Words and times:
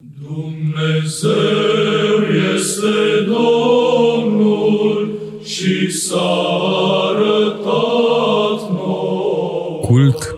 Dumnezeu 0.00 1.34
este 2.54 3.24
Domnul 3.26 5.18
și 5.44 5.90
s-a 5.90 6.46
arătat 7.10 8.70
nou. 8.72 9.80
Cult 9.82 10.36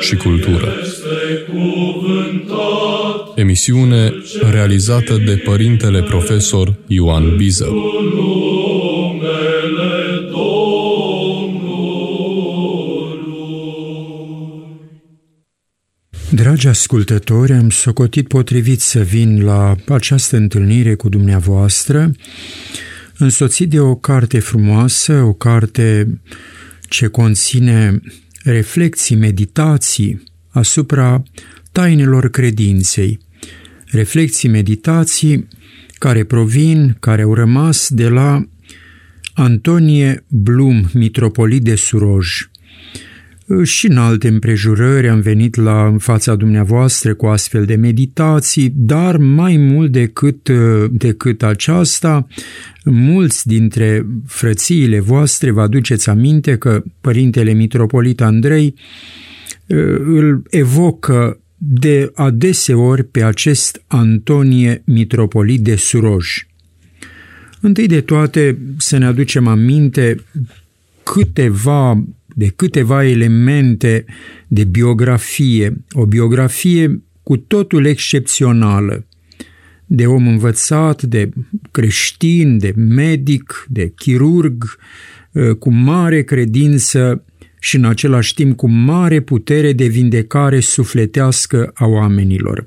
și 0.00 0.16
cultură. 0.16 0.74
Este 0.82 1.46
cuvântat 1.50 3.38
Emisiune 3.38 4.12
realizată 4.50 5.16
de 5.26 5.36
părintele 5.44 6.02
profesor 6.02 6.74
Ioan 6.86 7.36
Biză. 7.36 7.68
Dragi 16.56 16.78
ascultători, 16.78 17.52
am 17.52 17.70
socotit 17.70 18.28
potrivit 18.28 18.80
să 18.80 19.02
vin 19.02 19.44
la 19.44 19.74
această 19.88 20.36
întâlnire 20.36 20.94
cu 20.94 21.08
dumneavoastră, 21.08 22.12
însoțit 23.18 23.70
de 23.70 23.80
o 23.80 23.94
carte 23.94 24.38
frumoasă, 24.38 25.12
o 25.12 25.32
carte 25.32 26.18
ce 26.88 27.06
conține 27.06 28.00
reflexii, 28.42 29.16
meditații 29.16 30.22
asupra 30.48 31.22
tainelor 31.72 32.30
credinței. 32.30 33.18
Reflexii, 33.86 34.48
meditații 34.48 35.48
care 35.98 36.24
provin, 36.24 36.96
care 37.00 37.22
au 37.22 37.34
rămas 37.34 37.88
de 37.88 38.08
la 38.08 38.48
Antonie 39.34 40.24
Blum, 40.28 40.88
mitropolit 40.92 41.62
de 41.62 41.74
Suroj. 41.74 42.48
Și 43.62 43.86
în 43.86 43.96
alte 43.96 44.28
împrejurări 44.28 45.08
am 45.08 45.20
venit 45.20 45.54
la 45.54 45.86
în 45.86 45.98
fața 45.98 46.34
dumneavoastră 46.34 47.14
cu 47.14 47.26
astfel 47.26 47.64
de 47.64 47.74
meditații, 47.74 48.72
dar 48.76 49.16
mai 49.16 49.56
mult 49.56 49.92
decât, 49.92 50.50
decât 50.90 51.42
aceasta, 51.42 52.26
mulți 52.84 53.46
dintre 53.48 54.06
frățiile 54.26 55.00
voastre 55.00 55.50
vă 55.50 55.60
aduceți 55.60 56.08
aminte 56.08 56.56
că 56.56 56.82
Părintele 57.00 57.52
Mitropolit 57.52 58.20
Andrei 58.20 58.74
îl 59.98 60.42
evocă 60.50 61.40
de 61.56 62.10
adeseori 62.14 63.04
pe 63.04 63.22
acest 63.22 63.82
Antonie 63.86 64.82
Mitropolit 64.84 65.60
de 65.60 65.76
Suroj. 65.76 66.46
Întâi 67.60 67.86
de 67.86 68.00
toate 68.00 68.58
să 68.78 68.98
ne 68.98 69.04
aducem 69.04 69.46
aminte 69.46 70.16
câteva 71.02 72.04
de 72.38 72.52
câteva 72.56 73.04
elemente 73.04 74.04
de 74.48 74.64
biografie, 74.64 75.84
o 75.90 76.06
biografie 76.06 77.02
cu 77.22 77.36
totul 77.36 77.84
excepțională, 77.84 79.06
de 79.86 80.06
om 80.06 80.26
învățat, 80.26 81.02
de 81.02 81.28
creștin, 81.70 82.58
de 82.58 82.72
medic, 82.76 83.66
de 83.68 83.92
chirurg, 83.96 84.64
cu 85.58 85.70
mare 85.70 86.22
credință 86.22 87.24
și 87.60 87.76
în 87.76 87.84
același 87.84 88.34
timp 88.34 88.56
cu 88.56 88.68
mare 88.68 89.20
putere 89.20 89.72
de 89.72 89.86
vindecare 89.86 90.60
sufletească 90.60 91.70
a 91.74 91.86
oamenilor. 91.86 92.66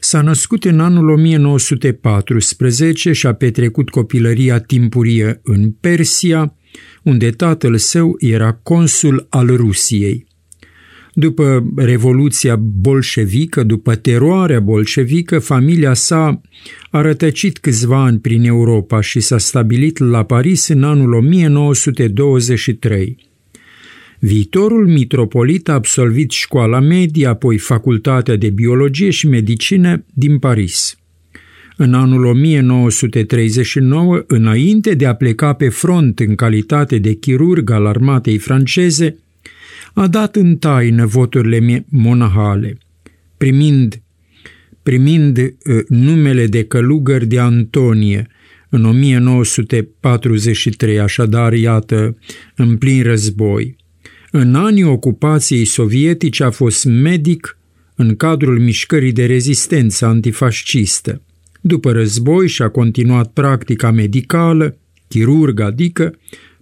S-a 0.00 0.20
născut 0.20 0.64
în 0.64 0.80
anul 0.80 1.08
1914 1.08 3.12
și 3.12 3.26
a 3.26 3.32
petrecut 3.32 3.90
copilăria 3.90 4.58
timpurie 4.58 5.40
în 5.42 5.70
Persia, 5.70 6.54
unde 7.02 7.30
tatăl 7.30 7.76
său 7.76 8.16
era 8.18 8.52
consul 8.52 9.26
al 9.28 9.56
Rusiei. 9.56 10.26
După 11.14 11.66
Revoluția 11.76 12.56
bolșevică, 12.56 13.62
după 13.62 13.94
teroarea 13.94 14.60
bolșevică, 14.60 15.38
familia 15.38 15.94
sa 15.94 16.40
a 16.90 17.00
rătăcit 17.00 17.58
câțiva 17.58 18.04
ani 18.04 18.18
prin 18.18 18.44
Europa 18.44 19.00
și 19.00 19.20
s-a 19.20 19.38
stabilit 19.38 19.98
la 19.98 20.24
Paris 20.24 20.68
în 20.68 20.82
anul 20.82 21.12
1923. 21.12 23.26
Viitorul 24.18 24.86
mitropolit 24.86 25.68
a 25.68 25.72
absolvit 25.72 26.30
școala 26.30 26.80
medie, 26.80 27.26
apoi 27.26 27.58
facultatea 27.58 28.36
de 28.36 28.50
biologie 28.50 29.10
și 29.10 29.28
medicină 29.28 30.04
din 30.14 30.38
Paris. 30.38 30.97
În 31.80 31.94
anul 31.94 32.24
1939, 32.24 34.24
înainte 34.26 34.94
de 34.94 35.06
a 35.06 35.14
pleca 35.14 35.52
pe 35.52 35.68
front 35.68 36.18
în 36.18 36.34
calitate 36.34 36.98
de 36.98 37.12
chirurg 37.12 37.70
al 37.70 37.86
armatei 37.86 38.38
franceze, 38.38 39.18
a 39.94 40.06
dat 40.06 40.36
în 40.36 40.56
taină 40.56 41.06
voturile 41.06 41.86
monahale, 41.88 42.78
primind, 43.36 44.02
primind 44.82 45.38
uh, 45.38 45.52
numele 45.88 46.46
de 46.46 46.64
călugăr 46.64 47.24
de 47.24 47.38
Antonie 47.38 48.26
în 48.68 48.84
1943, 48.84 51.00
așadar, 51.00 51.52
iată, 51.52 52.18
în 52.56 52.76
plin 52.76 53.02
război. 53.02 53.76
În 54.30 54.54
anii 54.54 54.84
ocupației 54.84 55.64
sovietice 55.64 56.44
a 56.44 56.50
fost 56.50 56.84
medic 56.84 57.58
în 57.94 58.16
cadrul 58.16 58.60
mișcării 58.60 59.12
de 59.12 59.26
rezistență 59.26 60.06
antifascistă. 60.06 61.22
După 61.60 61.92
război 61.92 62.48
și-a 62.48 62.68
continuat 62.68 63.32
practica 63.32 63.90
medicală, 63.90 64.78
chirurg 65.08 65.60
adică, 65.60 66.18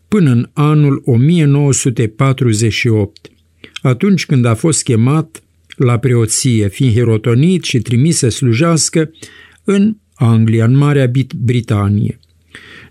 până 0.08 0.30
în 0.30 0.48
anul 0.52 1.02
1948, 1.04 3.30
atunci 3.82 4.26
când 4.26 4.44
a 4.44 4.54
fost 4.54 4.82
chemat 4.82 5.42
la 5.76 5.98
preoție, 5.98 6.68
fiind 6.68 6.92
hirotonit 6.92 7.64
și 7.64 7.78
trimis 7.78 8.16
să 8.16 8.28
slujească 8.28 9.10
în 9.64 9.96
Anglia, 10.14 10.64
în 10.64 10.76
Marea 10.76 11.10
Britanie. 11.36 12.18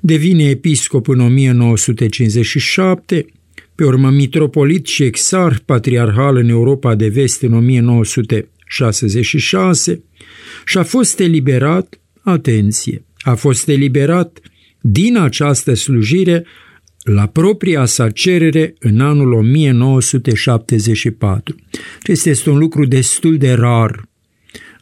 Devine 0.01 0.43
episcop 0.43 1.07
în 1.07 1.19
1957, 1.19 3.25
pe 3.75 3.85
urmă 3.85 4.09
mitropolit 4.09 4.85
și 4.85 5.03
exarh 5.03 5.57
patriarhal 5.65 6.35
în 6.35 6.49
Europa 6.49 6.95
de 6.95 7.07
Vest 7.07 7.41
în 7.41 7.53
1966 8.67 10.03
și 10.65 10.77
a 10.77 10.83
fost 10.83 11.19
eliberat, 11.19 11.99
atenție, 12.21 13.05
a 13.17 13.35
fost 13.35 13.67
eliberat 13.67 14.39
din 14.81 15.17
această 15.17 15.73
slujire 15.73 16.45
la 17.03 17.27
propria 17.27 17.85
sa 17.85 18.09
cerere 18.09 18.73
în 18.79 18.99
anul 18.99 19.33
1974. 19.33 21.55
Acesta 22.01 22.29
este 22.29 22.49
un 22.49 22.57
lucru 22.57 22.85
destul 22.85 23.37
de 23.37 23.53
rar 23.53 24.09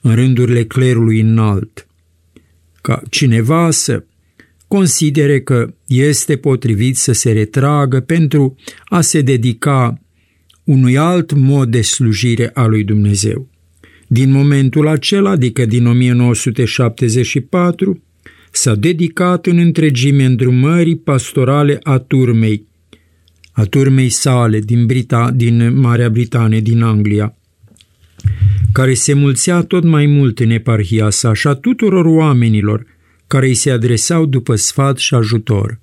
în 0.01 0.15
rândurile 0.15 0.65
clerului 0.65 1.19
înalt, 1.19 1.87
ca 2.81 3.01
cineva 3.09 3.71
să 3.71 4.05
considere 4.67 5.41
că 5.41 5.73
este 5.87 6.37
potrivit 6.37 6.97
să 6.97 7.11
se 7.11 7.31
retragă 7.31 7.99
pentru 7.99 8.55
a 8.85 9.01
se 9.01 9.21
dedica 9.21 10.03
unui 10.63 10.97
alt 10.97 11.31
mod 11.31 11.69
de 11.69 11.81
slujire 11.81 12.51
a 12.53 12.65
lui 12.65 12.83
Dumnezeu. 12.83 13.52
Din 14.13 14.31
momentul 14.31 14.87
acela, 14.87 15.29
adică 15.29 15.65
din 15.65 15.85
1974, 15.85 18.03
s-a 18.51 18.75
dedicat 18.75 19.45
în 19.45 19.57
întregime 19.57 20.25
îndrumării 20.25 20.97
pastorale 20.97 21.79
a 21.83 21.97
turmei, 21.97 22.65
a 23.51 23.63
turmei 23.63 24.09
sale 24.09 24.59
din, 24.59 24.85
Brita, 24.85 25.31
din 25.31 25.79
Marea 25.79 26.09
Britanie, 26.09 26.59
din 26.59 26.81
Anglia, 26.81 27.37
care 28.71 28.93
se 28.93 29.13
mulțea 29.13 29.61
tot 29.61 29.83
mai 29.83 30.05
mult 30.05 30.39
în 30.39 30.49
eparhia 30.49 31.09
sa 31.09 31.33
și 31.33 31.47
a 31.47 31.53
tuturor 31.53 32.05
oamenilor 32.05 32.85
care 33.27 33.47
îi 33.47 33.53
se 33.53 33.71
adresau 33.71 34.25
după 34.25 34.55
sfat 34.55 34.97
și 34.97 35.13
ajutor, 35.13 35.79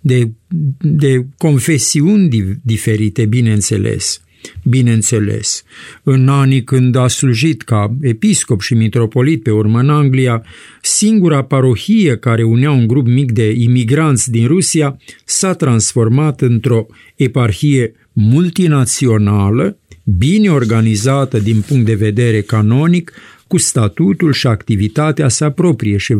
de, 0.00 0.30
de 0.78 1.26
confesiuni 1.36 2.58
diferite, 2.62 3.26
bineînțeles. 3.26 4.22
Bineînțeles, 4.64 5.64
în 6.02 6.28
anii 6.28 6.64
când 6.64 6.94
a 6.96 7.08
slujit 7.08 7.62
ca 7.62 7.96
episcop 8.00 8.60
și 8.60 8.74
mitropolit 8.74 9.42
pe 9.42 9.50
urmă 9.50 9.78
în 9.78 9.90
Anglia, 9.90 10.44
singura 10.82 11.44
parohie 11.44 12.16
care 12.16 12.42
unea 12.42 12.70
un 12.70 12.86
grup 12.86 13.06
mic 13.06 13.32
de 13.32 13.50
imigranți 13.50 14.30
din 14.30 14.46
Rusia 14.46 14.96
s-a 15.24 15.52
transformat 15.52 16.40
într-o 16.40 16.86
eparhie 17.16 17.92
multinațională, 18.12 19.78
bine 20.04 20.50
organizată 20.50 21.38
din 21.38 21.60
punct 21.60 21.84
de 21.84 21.94
vedere 21.94 22.40
canonic, 22.40 23.12
cu 23.46 23.56
statutul 23.58 24.32
și 24.32 24.46
activitatea 24.46 25.28
sa 25.28 25.50
proprie 25.50 25.96
și 25.96 26.16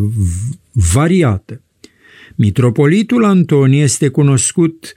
variată. 0.73 1.63
Mitropolitul 2.37 3.25
Antonie 3.25 3.83
este 3.83 4.09
cunoscut 4.09 4.93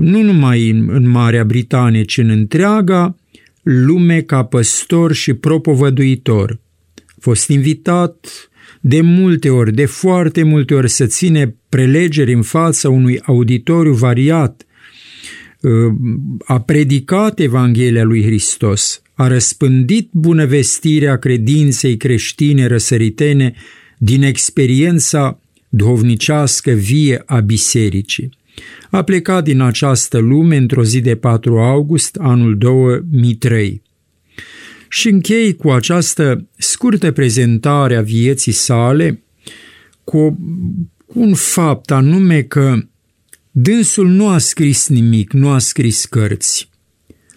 nu 0.00 0.22
numai 0.22 0.70
în, 0.70 0.88
în 0.90 1.08
Marea 1.08 1.44
Britanie, 1.44 2.02
ci 2.02 2.18
în 2.18 2.28
întreaga 2.28 3.16
lume 3.62 4.20
ca 4.20 4.44
păstor 4.44 5.12
și 5.12 5.32
propovăduitor. 5.32 6.60
A 7.06 7.16
fost 7.20 7.48
invitat 7.48 8.48
de 8.80 9.00
multe 9.00 9.50
ori, 9.50 9.74
de 9.74 9.84
foarte 9.84 10.42
multe 10.42 10.74
ori, 10.74 10.90
să 10.90 11.06
ține 11.06 11.56
prelegeri 11.68 12.32
în 12.32 12.42
fața 12.42 12.88
unui 12.88 13.20
auditoriu 13.20 13.92
variat. 13.92 14.66
A 16.44 16.60
predicat 16.60 17.38
Evanghelia 17.38 18.04
lui 18.04 18.22
Hristos, 18.22 19.02
a 19.14 19.26
răspândit 19.26 20.08
bunăvestirea 20.12 21.16
credinței 21.16 21.96
creștine 21.96 22.66
răsăritene 22.66 23.54
din 23.98 24.22
experiența 24.22 25.40
duhovnicească 25.68 26.70
vie 26.70 27.22
a 27.26 27.40
bisericii. 27.40 28.37
A 28.90 29.02
plecat 29.02 29.44
din 29.44 29.60
această 29.60 30.18
lume 30.18 30.56
într-o 30.56 30.84
zi 30.84 31.00
de 31.00 31.16
4 31.16 31.58
august 31.58 32.16
anul 32.20 32.58
2003. 32.58 33.82
Și 34.88 35.08
închei 35.08 35.54
cu 35.54 35.70
această 35.70 36.48
scurtă 36.56 37.12
prezentare 37.12 37.96
a 37.96 38.02
vieții 38.02 38.52
sale 38.52 39.22
cu 40.04 40.38
un 41.06 41.34
fapt 41.34 41.90
anume 41.90 42.42
că 42.42 42.78
dânsul 43.50 44.08
nu 44.08 44.28
a 44.28 44.38
scris 44.38 44.88
nimic, 44.88 45.32
nu 45.32 45.48
a 45.48 45.58
scris 45.58 46.04
cărți. 46.04 46.70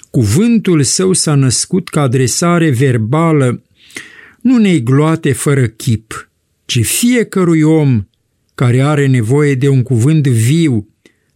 Cuvântul 0.10 0.84
său 0.84 1.14
s-a 1.14 1.36
născut 1.36 1.90
ca 1.90 2.02
adresare 2.02 2.70
verbală, 2.70 3.64
nu 4.42 4.56
unei 4.56 4.84
gloate 4.84 5.34
fără 5.34 5.68
chip, 5.68 6.30
ci 6.66 6.86
fiecărui 6.86 7.62
om 7.62 8.06
care 8.56 8.82
are 8.82 9.08
nevoie 9.08 9.56
de 9.56 9.68
un 9.68 9.84
cuvânt 9.84 10.28
viu 10.28 10.88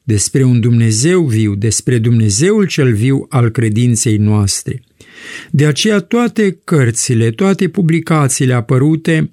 despre 0.07 0.44
un 0.44 0.60
Dumnezeu 0.60 1.24
viu, 1.24 1.56
despre 1.56 1.98
Dumnezeul 1.98 2.66
cel 2.66 2.94
viu 2.94 3.25
al 3.30 3.50
credinței 3.50 4.18
noastre. 4.18 4.81
De 5.52 5.66
aceea 5.66 6.00
toate 6.00 6.60
cărțile, 6.63 7.30
toate 7.30 7.68
publicațiile 7.68 8.54
apărute 8.54 9.31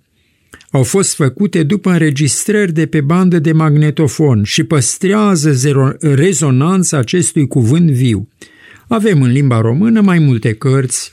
au 0.71 0.83
fost 0.83 1.15
făcute 1.15 1.63
după 1.63 1.91
înregistrări 1.91 2.73
de 2.73 2.87
pe 2.87 3.01
bandă 3.01 3.39
de 3.39 3.53
magnetofon 3.53 4.43
și 4.45 4.63
păstrează 4.63 5.97
rezonanța 6.01 6.99
acestui 6.99 7.47
cuvânt 7.47 7.91
viu. 7.91 8.29
Avem 8.89 9.23
în 9.23 9.31
limba 9.31 9.61
română 9.61 10.01
mai 10.01 10.19
multe 10.19 10.53
cărți 10.53 11.13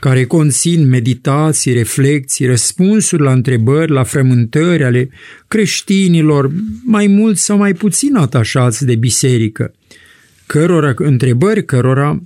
care 0.00 0.24
conțin 0.24 0.88
meditații, 0.88 1.72
reflexii, 1.72 2.46
răspunsuri 2.46 3.22
la 3.22 3.32
întrebări, 3.32 3.90
la 3.90 4.02
frământări 4.02 4.84
ale 4.84 5.10
creștinilor, 5.48 6.50
mai 6.84 7.06
mult 7.06 7.36
sau 7.36 7.56
mai 7.56 7.72
puțin 7.72 8.14
atașați 8.16 8.84
de 8.84 8.94
biserică, 8.94 9.74
cărora 10.46 10.94
întrebări 10.96 11.64
cărora 11.64 12.22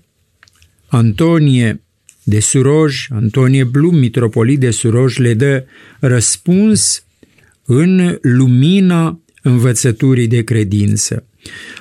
Antonie 0.86 1.80
de 2.22 2.40
Suroj, 2.40 3.06
Antonie 3.10 3.64
Blum, 3.64 3.96
mitropolit 3.96 4.60
de 4.60 4.70
Suroj, 4.70 5.16
le 5.16 5.34
dă 5.34 5.64
răspuns 6.00 7.04
în 7.64 8.18
lumina 8.22 9.20
învățăturii 9.42 10.26
de 10.26 10.42
credință. 10.42 11.24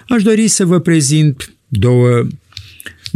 Aș 0.08 0.24
dori 0.24 0.48
să 0.48 0.66
vă 0.66 0.80
prezint 0.80 1.54
două, 1.68 2.28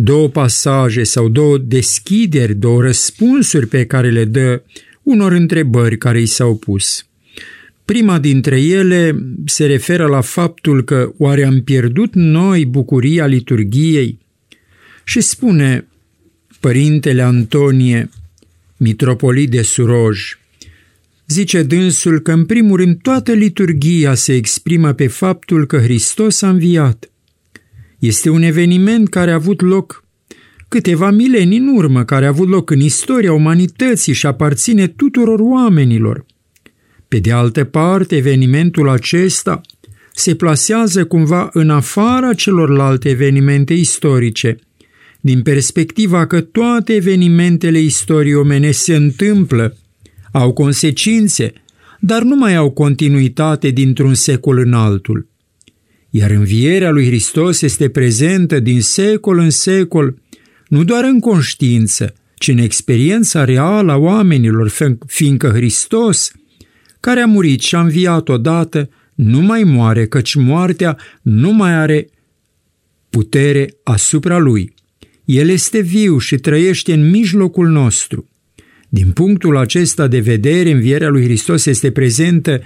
două 0.02 0.30
pasaje 0.30 1.04
sau 1.04 1.28
două 1.28 1.58
deschideri, 1.58 2.56
două 2.56 2.82
răspunsuri 2.82 3.68
pe 3.68 3.86
care 3.86 4.10
le 4.10 4.26
dă 4.26 4.62
unor 5.04 5.32
întrebări 5.32 5.98
care 5.98 6.22
i 6.22 6.26
s-au 6.26 6.56
pus. 6.56 7.06
Prima 7.86 8.20
dintre 8.20 8.62
ele 8.62 9.16
se 9.46 9.66
referă 9.66 10.08
la 10.08 10.22
faptul 10.22 10.84
că 10.84 11.12
oare 11.18 11.44
am 11.44 11.62
pierdut 11.62 12.14
noi 12.14 12.66
bucuria 12.66 13.26
liturgiei 13.26 14.20
și 15.04 15.22
spune 15.22 15.88
Părintele 16.60 17.22
Antonie, 17.22 18.10
mitropolit 18.78 19.50
de 19.50 19.62
Suroj, 19.62 20.38
zice 21.28 21.64
dânsul 21.64 22.20
că 22.20 22.32
în 22.32 22.46
primul 22.46 22.78
rând 22.78 23.02
toată 23.02 23.32
liturgia 23.32 24.14
se 24.14 24.34
exprimă 24.34 24.94
pe 24.94 25.08
faptul 25.08 25.66
că 25.66 25.78
Hristos 25.78 26.42
a 26.42 26.50
înviat. 26.50 27.09
Este 28.00 28.30
un 28.30 28.42
eveniment 28.42 29.10
care 29.10 29.32
a 29.32 29.34
avut 29.34 29.62
loc 29.62 30.04
câteva 30.68 31.10
milenii 31.10 31.58
în 31.58 31.68
urmă, 31.68 32.04
care 32.04 32.26
a 32.26 32.28
avut 32.28 32.50
loc 32.50 32.70
în 32.70 32.80
istoria 32.80 33.34
umanității 33.34 34.14
și 34.14 34.26
aparține 34.26 34.88
tuturor 34.88 35.40
oamenilor. 35.40 36.26
Pe 37.08 37.20
de 37.20 37.32
altă 37.32 37.64
parte, 37.64 38.16
evenimentul 38.16 38.90
acesta 38.90 39.62
se 40.14 40.36
plasează 40.36 41.06
cumva 41.06 41.50
în 41.54 41.70
afara 41.70 42.34
celorlalte 42.34 43.10
evenimente 43.10 43.74
istorice– 43.74 44.58
din 45.22 45.42
perspectiva 45.42 46.28
că 46.28 46.42
toate 46.42 46.94
evenimentele 46.94 47.80
istoriei 47.80 48.36
omene 48.36 48.72
se 48.72 48.96
întâmplă, 48.96 49.78
au 50.32 50.54
consecințe, 50.54 51.54
dar 52.00 52.22
nu 52.22 52.36
mai 52.36 52.56
au 52.56 52.72
continuitate 52.72 53.70
dintr-un 53.70 54.14
secol 54.14 54.58
în 54.58 54.74
altul. 54.74 55.29
Iar 56.10 56.32
învierea 56.32 56.90
lui 56.90 57.06
Hristos 57.06 57.62
este 57.62 57.90
prezentă 57.90 58.60
din 58.60 58.82
secol 58.82 59.38
în 59.38 59.50
secol, 59.50 60.22
nu 60.68 60.84
doar 60.84 61.04
în 61.04 61.20
conștiință, 61.20 62.14
ci 62.36 62.48
în 62.48 62.58
experiența 62.58 63.44
reală 63.44 63.92
a 63.92 63.96
oamenilor, 63.96 64.72
fiindcă 65.06 65.50
Hristos, 65.50 66.32
care 67.00 67.20
a 67.20 67.26
murit 67.26 67.62
și 67.62 67.76
a 67.76 67.80
înviat 67.82 68.30
odată, 68.30 68.90
nu 69.16 69.42
mai 69.42 69.64
moare, 69.64 70.08
căci 70.08 70.36
moartea 70.36 70.98
nu 71.22 71.52
mai 71.52 71.74
are 71.74 72.10
putere 73.10 73.74
asupra 73.84 74.38
lui. 74.38 74.74
El 75.26 75.50
este 75.50 75.80
viu 75.80 76.18
și 76.18 76.36
trăiește 76.36 76.94
în 76.94 77.10
mijlocul 77.10 77.68
nostru. 77.68 78.30
Din 78.90 79.12
punctul 79.12 79.58
acesta 79.58 80.08
de 80.08 80.20
vedere, 80.20 80.72
învierea 80.72 81.10
lui 81.10 81.24
Hristos 81.24 81.66
este 81.66 81.92
prezentă, 81.92 82.62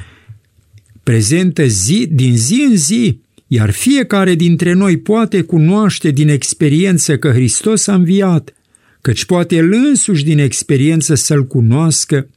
prezentă 1.04 1.66
zi, 1.66 2.08
din 2.12 2.38
zi 2.38 2.66
în 2.70 2.78
zi, 2.78 3.20
iar 3.54 3.72
fiecare 3.72 4.36
dintre 4.36 4.74
noi 4.74 4.98
poate 4.98 5.42
cunoaște 5.42 6.10
din 6.10 6.30
experiență 6.30 7.18
că 7.18 7.32
Hristos 7.32 7.88
a 7.88 7.94
înviat, 7.94 8.54
căci 9.02 9.26
poate 9.26 9.56
el 9.56 9.72
însuși 9.72 10.24
din 10.24 10.40
experiență 10.40 11.16
să-L 11.16 11.48
cunoască, 11.48 12.30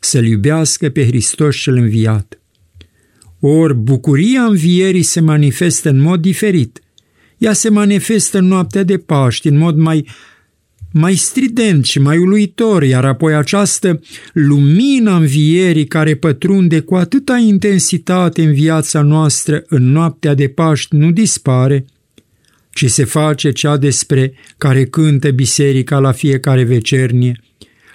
să-L 0.00 0.26
iubească 0.26 0.88
pe 0.88 1.06
Hristos 1.06 1.56
cel 1.56 1.76
înviat. 1.76 2.40
Or, 3.40 3.72
bucuria 3.72 4.42
învierii 4.42 5.02
se 5.02 5.20
manifestă 5.20 5.88
în 5.88 6.00
mod 6.00 6.20
diferit– 6.20 6.80
ea 7.38 7.52
se 7.52 7.68
manifestă 7.68 8.38
în 8.38 8.46
noaptea 8.46 8.82
de 8.82 8.98
Paști 8.98 9.48
în 9.48 9.56
mod 9.56 9.76
mai, 9.76 10.08
mai 10.98 11.14
strident 11.14 11.84
și 11.84 11.98
mai 11.98 12.18
uluitor, 12.18 12.82
iar 12.82 13.04
apoi 13.04 13.34
această 13.34 14.00
lumină 14.32 15.16
învierii 15.16 15.86
care 15.86 16.14
pătrunde 16.14 16.80
cu 16.80 16.94
atâta 16.94 17.36
intensitate 17.36 18.42
în 18.42 18.52
viața 18.52 19.02
noastră 19.02 19.64
în 19.68 19.90
noaptea 19.90 20.34
de 20.34 20.48
Paști 20.48 20.96
nu 20.96 21.10
dispare, 21.10 21.84
ci 22.70 22.90
se 22.90 23.04
face 23.04 23.50
cea 23.50 23.76
despre 23.76 24.32
care 24.58 24.84
cântă 24.84 25.30
biserica 25.30 25.98
la 25.98 26.12
fiecare 26.12 26.62
vecernie, 26.62 27.40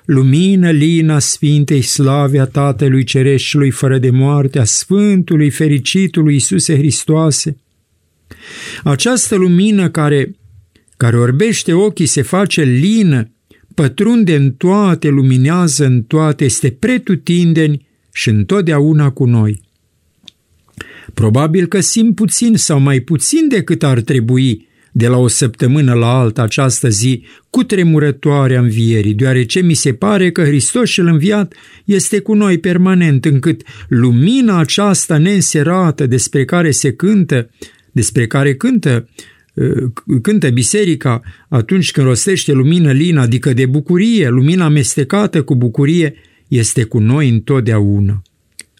lumină 0.06 0.70
lina 0.70 1.20
Sfintei 1.20 1.82
slave 1.82 2.40
a 2.40 2.46
Tatălui 2.46 3.04
Cereșului 3.04 3.72
fără 3.72 3.98
de 3.98 4.10
moarte, 4.10 4.60
a 4.60 4.64
Sfântului 4.64 5.50
Fericitului 5.50 6.34
Iisuse 6.34 6.78
Hristoase, 6.78 7.58
această 8.84 9.36
lumină 9.36 9.90
care, 9.90 10.36
care 11.02 11.18
orbește 11.18 11.74
ochii 11.74 12.06
se 12.06 12.22
face 12.22 12.64
lină, 12.64 13.32
pătrunde 13.76 14.36
în 14.36 14.52
toate, 14.52 15.08
luminează 15.08 15.86
în 15.86 16.02
toate, 16.02 16.44
este 16.44 16.70
pretutindeni 16.70 17.88
și 18.14 18.30
întotdeauna 18.30 19.10
cu 19.10 19.26
noi. 19.26 19.62
Probabil 21.14 21.66
că 21.66 21.80
simt 21.80 22.16
puțin 22.16 22.56
sau 22.56 22.80
mai 22.80 23.00
puțin 23.00 23.48
decât 23.48 23.84
ar 23.84 24.02
trebui 24.02 24.68
de 24.92 25.08
la 25.08 25.18
o 25.18 25.28
săptămână 25.28 25.94
la 25.94 26.20
alta 26.20 26.42
această 26.42 26.90
zi 26.90 27.24
cu 27.50 27.64
tremurătoarea 27.64 28.60
învierii, 28.60 29.14
deoarece 29.14 29.60
mi 29.60 29.74
se 29.74 29.94
pare 29.94 30.32
că 30.32 30.44
Hristos 30.44 30.90
cel 30.90 31.08
înviat 31.08 31.54
este 31.86 32.20
cu 32.20 32.34
noi 32.34 32.58
permanent, 32.58 33.26
încât 33.26 33.62
lumina 33.88 34.60
aceasta 34.60 35.18
neînserată 35.18 36.08
despre 36.08 36.46
care 36.46 36.72
se 36.72 36.94
cântă 36.94 37.50
despre 37.92 38.28
care 38.28 38.56
cântă 38.56 39.08
uh, 39.08 39.30
cântă 40.22 40.50
biserica 40.50 41.22
atunci 41.50 41.92
când 41.92 42.08
rostește 42.08 42.52
lumină 42.52 42.92
lină, 42.92 43.22
adică 43.22 43.54
de 43.54 43.66
bucurie, 43.66 44.30
lumina 44.30 44.66
amestecată 44.66 45.44
cu 45.44 45.56
bucurie, 45.56 46.14
este 46.48 46.84
cu 46.84 47.00
noi 47.00 47.30
întotdeauna. 47.30 48.22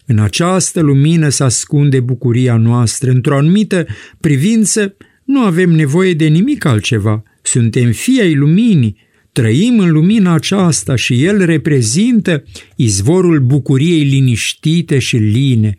În 0.06 0.18
această 0.18 0.80
lumină 0.80 1.28
se 1.28 1.44
ascunde 1.44 2.00
bucuria 2.00 2.56
noastră. 2.56 3.10
Într-o 3.10 3.36
anumită 3.36 3.86
privință 4.20 4.96
nu 5.24 5.40
avem 5.40 5.70
nevoie 5.70 6.14
de 6.14 6.26
nimic 6.26 6.64
altceva. 6.64 7.22
Suntem 7.42 7.90
fii 7.90 8.20
ai 8.20 8.34
luminii, 8.34 8.96
trăim 9.32 9.78
în 9.78 9.90
lumina 9.90 10.32
aceasta 10.34 10.96
și 10.96 11.24
El 11.24 11.44
reprezintă 11.44 12.44
izvorul 12.76 13.40
bucuriei 13.40 14.02
liniștite 14.02 14.98
și 14.98 15.16
line. 15.16 15.76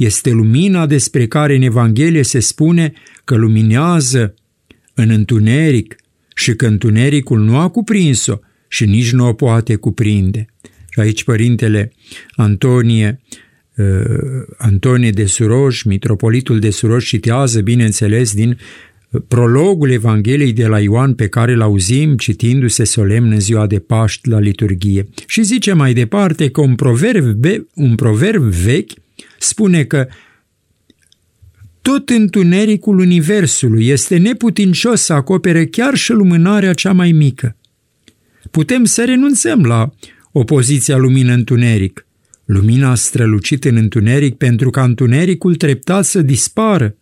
Este 0.00 0.30
lumina 0.30 0.86
despre 0.86 1.26
care 1.26 1.54
în 1.54 1.62
Evanghelie 1.62 2.22
se 2.22 2.40
spune 2.40 2.92
că 3.24 3.34
luminează 3.34 4.34
în 4.94 5.10
întuneric 5.10 5.96
și 6.34 6.54
că 6.54 6.66
întunericul 6.66 7.40
nu 7.40 7.56
a 7.56 7.68
cuprins-o 7.68 8.38
și 8.68 8.84
nici 8.84 9.12
nu 9.12 9.26
o 9.26 9.32
poate 9.32 9.74
cuprinde. 9.74 10.46
Și 10.90 11.00
aici 11.00 11.24
părintele 11.24 11.92
Antonie, 12.30 13.20
uh, 13.76 13.84
Antonie 14.56 15.10
de 15.10 15.24
Suroj, 15.24 15.82
mitropolitul 15.82 16.58
de 16.58 16.70
Suroj, 16.70 17.06
citează, 17.06 17.60
bineînțeles, 17.60 18.34
din 18.34 18.58
prologul 19.28 19.90
Evangheliei 19.90 20.52
de 20.52 20.66
la 20.66 20.80
Ioan 20.80 21.14
pe 21.14 21.28
care 21.28 21.52
îl 21.52 21.60
auzim 21.60 22.16
citindu-se 22.16 22.84
solemn 22.84 23.30
în 23.30 23.40
ziua 23.40 23.66
de 23.66 23.78
Paști 23.78 24.28
la 24.28 24.38
liturghie. 24.38 25.08
Și 25.26 25.42
zice 25.42 25.72
mai 25.72 25.92
departe 25.92 26.50
că 26.50 26.60
un 26.60 26.74
proverb, 26.74 27.44
un 27.74 27.94
proverb 27.94 28.42
vechi 28.42 28.92
spune 29.42 29.84
că 29.84 30.08
tot 31.82 32.08
întunericul 32.08 32.98
universului 32.98 33.86
este 33.88 34.16
neputincios 34.16 35.00
să 35.00 35.12
acopere 35.12 35.66
chiar 35.66 35.94
și 35.94 36.12
lumânarea 36.12 36.74
cea 36.74 36.92
mai 36.92 37.12
mică. 37.12 37.56
Putem 38.50 38.84
să 38.84 39.04
renunțăm 39.04 39.64
la 39.64 39.92
opoziția 40.32 40.96
lumină-întuneric. 40.96 42.06
Lumina 42.44 42.90
a 42.90 42.94
strălucit 42.94 43.64
în 43.64 43.76
întuneric 43.76 44.36
pentru 44.36 44.70
ca 44.70 44.82
întunericul 44.82 45.54
treptat 45.54 46.04
să 46.04 46.22
dispară. 46.22 46.96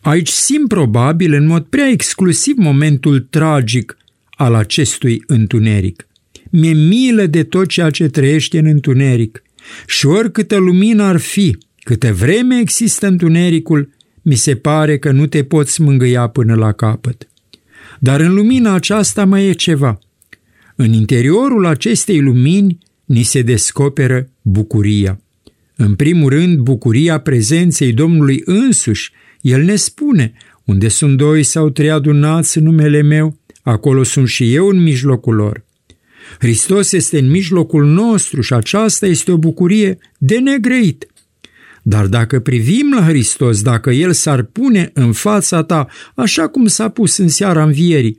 Aici 0.00 0.28
simt 0.28 0.68
probabil 0.68 1.32
în 1.32 1.46
mod 1.46 1.64
prea 1.64 1.88
exclusiv 1.88 2.56
momentul 2.56 3.20
tragic 3.20 3.96
al 4.30 4.54
acestui 4.54 5.22
întuneric. 5.26 6.06
Mi-e 6.50 6.72
milă 6.72 7.26
de 7.26 7.42
tot 7.42 7.68
ceea 7.68 7.90
ce 7.90 8.08
trăiește 8.08 8.58
în 8.58 8.66
întuneric 8.66 9.42
și 9.86 10.06
oricâtă 10.06 10.56
lumină 10.56 11.02
ar 11.02 11.16
fi, 11.16 11.56
câte 11.80 12.10
vreme 12.10 12.58
există 12.58 13.06
întunericul, 13.06 13.90
mi 14.22 14.34
se 14.34 14.54
pare 14.54 14.98
că 14.98 15.10
nu 15.10 15.26
te 15.26 15.44
poți 15.44 15.80
mângâia 15.80 16.26
până 16.26 16.54
la 16.54 16.72
capăt. 16.72 17.28
Dar 17.98 18.20
în 18.20 18.34
lumina 18.34 18.74
aceasta 18.74 19.24
mai 19.24 19.46
e 19.46 19.52
ceva. 19.52 19.98
În 20.76 20.92
interiorul 20.92 21.66
acestei 21.66 22.20
lumini 22.20 22.78
ni 23.04 23.22
se 23.22 23.42
descoperă 23.42 24.30
bucuria. 24.42 25.20
În 25.76 25.94
primul 25.94 26.30
rând, 26.30 26.58
bucuria 26.58 27.18
prezenței 27.18 27.92
Domnului 27.92 28.42
însuși. 28.44 29.12
El 29.40 29.62
ne 29.62 29.76
spune, 29.76 30.32
unde 30.64 30.88
sunt 30.88 31.16
doi 31.16 31.42
sau 31.42 31.70
trei 31.70 31.90
adunați 31.90 32.58
în 32.58 32.64
numele 32.64 33.02
meu, 33.02 33.36
acolo 33.62 34.02
sunt 34.02 34.28
și 34.28 34.54
eu 34.54 34.68
în 34.68 34.82
mijlocul 34.82 35.34
lor. 35.34 35.64
Hristos 36.38 36.92
este 36.92 37.18
în 37.18 37.30
mijlocul 37.30 37.86
nostru 37.86 38.40
și 38.40 38.52
aceasta 38.52 39.06
este 39.06 39.32
o 39.32 39.36
bucurie 39.36 39.98
de 40.18 40.38
negreit. 40.38 41.06
Dar 41.82 42.06
dacă 42.06 42.40
privim 42.40 42.92
la 42.94 43.06
Hristos, 43.06 43.62
dacă 43.62 43.90
El 43.90 44.12
s-ar 44.12 44.42
pune 44.42 44.90
în 44.94 45.12
fața 45.12 45.62
ta, 45.62 45.86
așa 46.14 46.48
cum 46.48 46.66
s-a 46.66 46.88
pus 46.88 47.16
în 47.16 47.28
seara 47.28 47.62
învierii, 47.62 48.18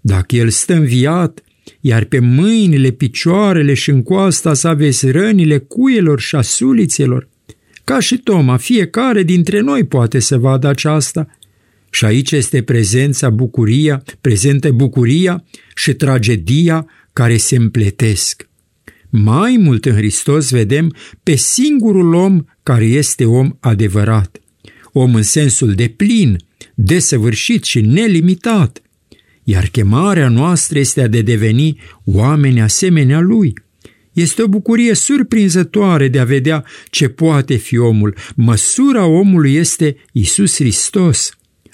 dacă 0.00 0.36
El 0.36 0.48
stă 0.48 0.74
înviat, 0.74 1.42
iar 1.80 2.04
pe 2.04 2.18
mâinile, 2.18 2.90
picioarele 2.90 3.74
și 3.74 3.90
în 3.90 4.02
coasta 4.02 4.54
sa 4.54 4.74
vezi 4.74 5.10
rănile 5.10 5.58
cuielor 5.58 6.20
și 6.20 6.36
a 6.36 6.40
sulițelor, 6.40 7.28
ca 7.84 8.00
și 8.00 8.16
Toma, 8.16 8.56
fiecare 8.56 9.22
dintre 9.22 9.60
noi 9.60 9.84
poate 9.84 10.18
să 10.18 10.38
vadă 10.38 10.68
aceasta. 10.68 11.26
Și 11.90 12.04
aici 12.04 12.32
este 12.32 12.62
prezența 12.62 13.30
bucuria, 13.30 14.02
prezentă 14.20 14.70
bucuria 14.70 15.44
și 15.74 15.92
tragedia 15.92 16.86
care 17.14 17.36
se 17.36 17.56
împletesc. 17.56 18.48
Mai 19.10 19.56
mult 19.56 19.84
în 19.84 19.94
Hristos 19.94 20.50
vedem 20.50 20.94
pe 21.22 21.34
singurul 21.34 22.14
om 22.14 22.44
care 22.62 22.84
este 22.84 23.24
om 23.24 23.56
adevărat, 23.60 24.40
om 24.92 25.14
în 25.14 25.22
sensul 25.22 25.72
de 25.72 25.88
plin, 25.88 26.36
desăvârșit 26.74 27.64
și 27.64 27.80
nelimitat, 27.80 28.82
iar 29.44 29.66
chemarea 29.66 30.28
noastră 30.28 30.78
este 30.78 31.02
a 31.02 31.08
de 31.08 31.22
deveni 31.22 31.80
oameni 32.04 32.60
asemenea 32.60 33.20
lui. 33.20 33.52
Este 34.12 34.42
o 34.42 34.48
bucurie 34.48 34.94
surprinzătoare 34.94 36.08
de 36.08 36.18
a 36.18 36.24
vedea 36.24 36.64
ce 36.90 37.08
poate 37.08 37.56
fi 37.56 37.78
omul. 37.78 38.16
Măsura 38.34 39.04
omului 39.06 39.54
este 39.54 39.96
Isus 40.12 40.54
Hristos. 40.54 41.30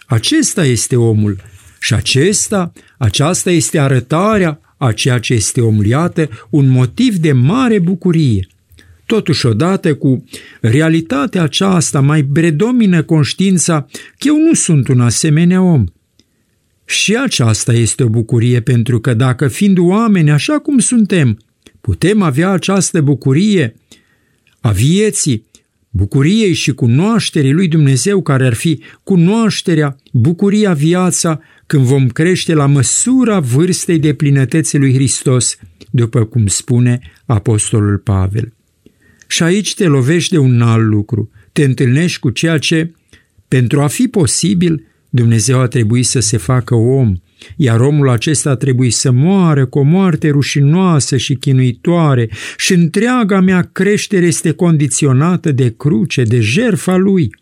Acesta 0.06 0.64
este 0.64 0.97
omul 0.97 1.37
și 1.80 1.94
acesta, 1.94 2.73
aceasta 2.99 3.50
este 3.50 3.78
arătarea 3.78 4.61
a 4.81 4.93
ceea 4.93 5.19
ce 5.19 5.35
este 5.35 5.61
omul. 5.61 5.87
Iată, 5.87 6.29
un 6.51 6.69
motiv 6.69 7.17
de 7.17 7.33
mare 7.33 7.79
bucurie. 7.79 8.47
Totuși, 9.07 9.47
odată 9.47 9.95
cu 9.95 10.25
realitatea 10.61 11.43
aceasta 11.43 12.01
mai 12.01 12.25
predomină 12.25 13.03
conștiința 13.03 13.87
că 13.93 14.27
eu 14.27 14.37
nu 14.39 14.55
sunt 14.55 14.89
un 14.89 15.01
asemenea 15.01 15.63
om. 15.63 15.85
Și 16.85 17.17
aceasta 17.17 17.73
este 17.73 18.03
o 18.03 18.09
bucurie 18.09 18.61
pentru 18.61 19.01
că 19.01 19.15
dacă 19.15 19.49
fiind 19.49 19.79
oameni 19.79 20.31
așa 20.31 20.59
cum 20.59 20.79
suntem, 20.79 21.39
putem 21.81 22.23
avea 22.23 22.51
această 22.51 23.01
bucurie 23.01 23.75
a 24.61 24.71
vieții, 24.71 25.45
bucuriei 25.91 26.53
și 26.53 26.73
cunoașterii 26.73 27.53
lui 27.53 27.69
Dumnezeu, 27.69 28.23
care 28.23 28.47
ar 28.47 28.55
fi 28.55 28.83
cunoașterea, 29.03 29.97
bucuria, 30.13 30.73
viața, 30.73 31.41
când 31.71 31.85
vom 31.85 32.09
crește 32.09 32.55
la 32.55 32.67
măsura 32.67 33.41
vârstei 33.41 33.99
de 33.99 34.15
plinătății 34.15 34.79
lui 34.79 34.95
Hristos, 34.95 35.57
după 35.91 36.25
cum 36.25 36.47
spune 36.47 37.00
Apostolul 37.27 37.99
Pavel. 37.99 38.53
Și 39.27 39.43
aici 39.43 39.75
te 39.75 39.85
lovești 39.85 40.33
de 40.33 40.39
un 40.39 40.62
alt 40.62 40.85
lucru, 40.85 41.31
te 41.53 41.65
întâlnești 41.65 42.19
cu 42.19 42.31
ceea 42.31 42.59
ce, 42.59 42.93
pentru 43.49 43.81
a 43.81 43.87
fi 43.87 44.09
posibil, 44.09 44.87
Dumnezeu 45.11 45.61
a 45.61 45.67
trebuit 45.67 46.07
să 46.07 46.21
se 46.21 46.37
facă 46.37 46.75
om, 46.75 47.17
iar 47.57 47.81
omul 47.81 48.09
acesta 48.09 48.50
a 48.50 48.57
trebuit 48.57 48.95
să 48.95 49.11
moară 49.11 49.67
cu 49.67 49.79
o 49.79 49.83
moarte 49.83 50.31
rușinoasă 50.31 51.17
și 51.17 51.35
chinuitoare 51.35 52.29
și 52.57 52.73
întreaga 52.73 53.41
mea 53.41 53.69
creștere 53.73 54.27
este 54.27 54.50
condiționată 54.50 55.53
de 55.53 55.75
cruce, 55.77 56.23
de 56.23 56.41
jerfa 56.41 56.97
lui. 56.97 57.35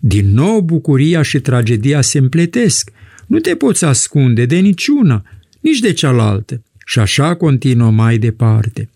Din 0.00 0.32
nou 0.32 0.60
bucuria 0.60 1.22
și 1.22 1.40
tragedia 1.40 2.00
se 2.00 2.18
împletesc. 2.18 2.90
Nu 3.26 3.38
te 3.38 3.54
poți 3.54 3.84
ascunde 3.84 4.44
de 4.46 4.56
niciuna, 4.56 5.22
nici 5.60 5.78
de 5.78 5.92
cealaltă. 5.92 6.62
Și 6.86 6.98
așa 6.98 7.34
continuă 7.34 7.90
mai 7.90 8.18
departe. 8.18 8.88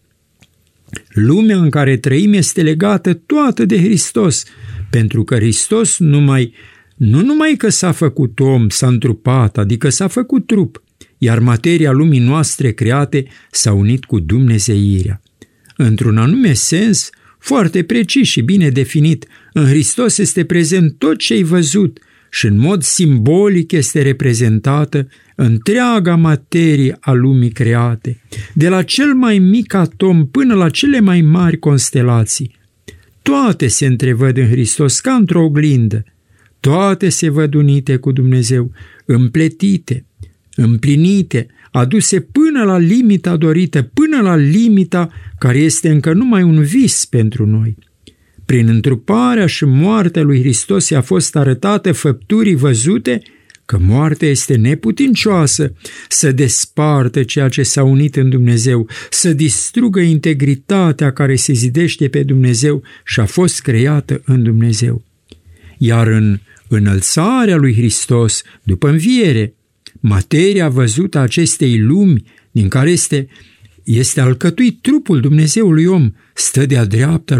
Lumea 1.08 1.56
în 1.56 1.70
care 1.70 1.96
trăim 1.96 2.32
este 2.32 2.62
legată 2.62 3.14
toată 3.14 3.64
de 3.64 3.78
Hristos, 3.82 4.44
pentru 4.90 5.24
că 5.24 5.34
Hristos 5.34 5.98
numai 5.98 6.54
nu 6.96 7.22
numai 7.22 7.54
că 7.58 7.68
s-a 7.68 7.92
făcut 7.92 8.40
om, 8.40 8.68
s-a 8.68 8.86
întrupat, 8.86 9.58
adică 9.58 9.88
s-a 9.88 10.06
făcut 10.06 10.46
trup, 10.46 10.82
iar 11.18 11.38
materia 11.38 11.90
lumii 11.90 12.20
noastre 12.20 12.72
create 12.72 13.26
s-a 13.50 13.72
unit 13.72 14.04
cu 14.04 14.18
Dumnezeirea. 14.18 15.20
Într-un 15.76 16.18
anume 16.18 16.52
sens, 16.52 17.10
foarte 17.38 17.82
precis 17.82 18.28
și 18.28 18.40
bine 18.40 18.70
definit, 18.70 19.26
în 19.52 19.66
Hristos 19.66 20.18
este 20.18 20.44
prezent 20.44 20.98
tot 20.98 21.18
ce 21.18 21.32
ai 21.32 21.42
văzut 21.42 21.98
și 22.30 22.46
în 22.46 22.58
mod 22.58 22.82
simbolic 22.82 23.72
este 23.72 24.02
reprezentată 24.02 25.08
întreaga 25.36 26.16
materie 26.16 26.96
a 27.00 27.12
lumii 27.12 27.50
create, 27.50 28.20
de 28.54 28.68
la 28.68 28.82
cel 28.82 29.14
mai 29.14 29.38
mic 29.38 29.74
atom 29.74 30.26
până 30.26 30.54
la 30.54 30.68
cele 30.68 31.00
mai 31.00 31.20
mari 31.20 31.58
constelații. 31.58 32.58
Toate 33.22 33.66
se 33.66 33.86
întrevăd 33.86 34.36
în 34.36 34.48
Hristos 34.48 35.00
ca 35.00 35.12
într-o 35.12 35.44
oglindă, 35.44 36.04
toate 36.60 37.08
se 37.08 37.28
văd 37.28 37.54
unite 37.54 37.96
cu 37.96 38.12
Dumnezeu, 38.12 38.72
împletite, 39.04 40.04
împlinite, 40.54 41.46
aduse 41.70 42.20
până 42.20 42.64
la 42.64 42.78
limita 42.78 43.36
dorită, 43.36 43.82
până 43.82 44.20
la 44.20 44.36
limita 44.36 45.10
care 45.38 45.58
este 45.58 45.90
încă 45.90 46.12
numai 46.12 46.42
un 46.42 46.62
vis 46.62 47.04
pentru 47.04 47.46
noi. 47.46 47.76
Prin 48.50 48.68
întruparea 48.68 49.46
și 49.46 49.64
moartea 49.64 50.22
lui 50.22 50.40
Hristos 50.40 50.88
i-a 50.88 51.00
fost 51.00 51.36
arătată 51.36 51.92
făpturii 51.92 52.54
văzute 52.54 53.22
că 53.64 53.78
moartea 53.78 54.28
este 54.28 54.56
neputincioasă 54.56 55.72
să 56.08 56.32
despartă 56.32 57.22
ceea 57.22 57.48
ce 57.48 57.62
s-a 57.62 57.82
unit 57.82 58.16
în 58.16 58.28
Dumnezeu, 58.28 58.88
să 59.10 59.32
distrugă 59.32 60.00
integritatea 60.00 61.12
care 61.12 61.34
se 61.34 61.52
zidește 61.52 62.08
pe 62.08 62.22
Dumnezeu 62.22 62.82
și 63.04 63.20
a 63.20 63.24
fost 63.24 63.60
creată 63.60 64.22
în 64.24 64.42
Dumnezeu. 64.42 65.02
Iar 65.78 66.06
în 66.06 66.38
înălțarea 66.68 67.56
lui 67.56 67.74
Hristos 67.74 68.42
după 68.62 68.88
înviere, 68.88 69.54
materia 70.00 70.68
văzută 70.68 71.18
a 71.18 71.22
acestei 71.22 71.78
lumi 71.78 72.24
din 72.50 72.68
care 72.68 72.90
este, 72.90 73.28
este 73.84 74.20
alcătuit 74.20 74.82
trupul 74.82 75.20
Dumnezeului 75.20 75.86
om, 75.86 76.10
stă 76.34 76.66
de-a 76.66 76.84
dreapta 76.84 77.36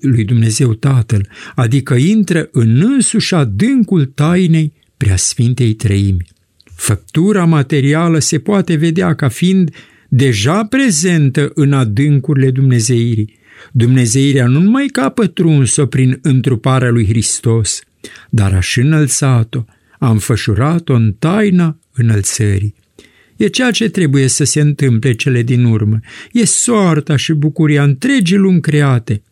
lui 0.00 0.24
Dumnezeu 0.24 0.72
Tatăl, 0.72 1.28
adică 1.54 1.94
intră 1.94 2.48
în 2.52 2.80
însuși 2.80 3.34
adâncul 3.34 4.04
tainei 4.04 4.72
preasfintei 4.96 5.72
treimi. 5.74 6.26
Făptura 6.74 7.44
materială 7.44 8.18
se 8.18 8.38
poate 8.38 8.74
vedea 8.74 9.14
ca 9.14 9.28
fiind 9.28 9.70
deja 10.08 10.64
prezentă 10.64 11.50
în 11.54 11.72
adâncurile 11.72 12.50
Dumnezeirii. 12.50 13.38
Dumnezeirea 13.72 14.46
nu 14.46 14.60
numai 14.60 14.86
că 14.86 15.00
a 15.00 15.08
pătruns-o 15.08 15.86
prin 15.86 16.18
întruparea 16.22 16.90
lui 16.90 17.06
Hristos, 17.06 17.80
dar 18.30 18.54
a 18.54 18.60
și 18.60 18.80
înălțat-o, 18.80 19.64
a 19.98 20.10
înfășurat-o 20.10 20.94
în 20.94 21.12
taina 21.18 21.78
înălțării. 21.92 22.74
E 23.36 23.46
ceea 23.46 23.70
ce 23.70 23.88
trebuie 23.88 24.26
să 24.26 24.44
se 24.44 24.60
întâmple 24.60 25.12
cele 25.12 25.42
din 25.42 25.64
urmă. 25.64 26.00
E 26.32 26.44
soarta 26.44 27.16
și 27.16 27.32
bucuria 27.32 27.82
întregii 27.82 28.36
lumi 28.36 28.60
create, 28.60 29.22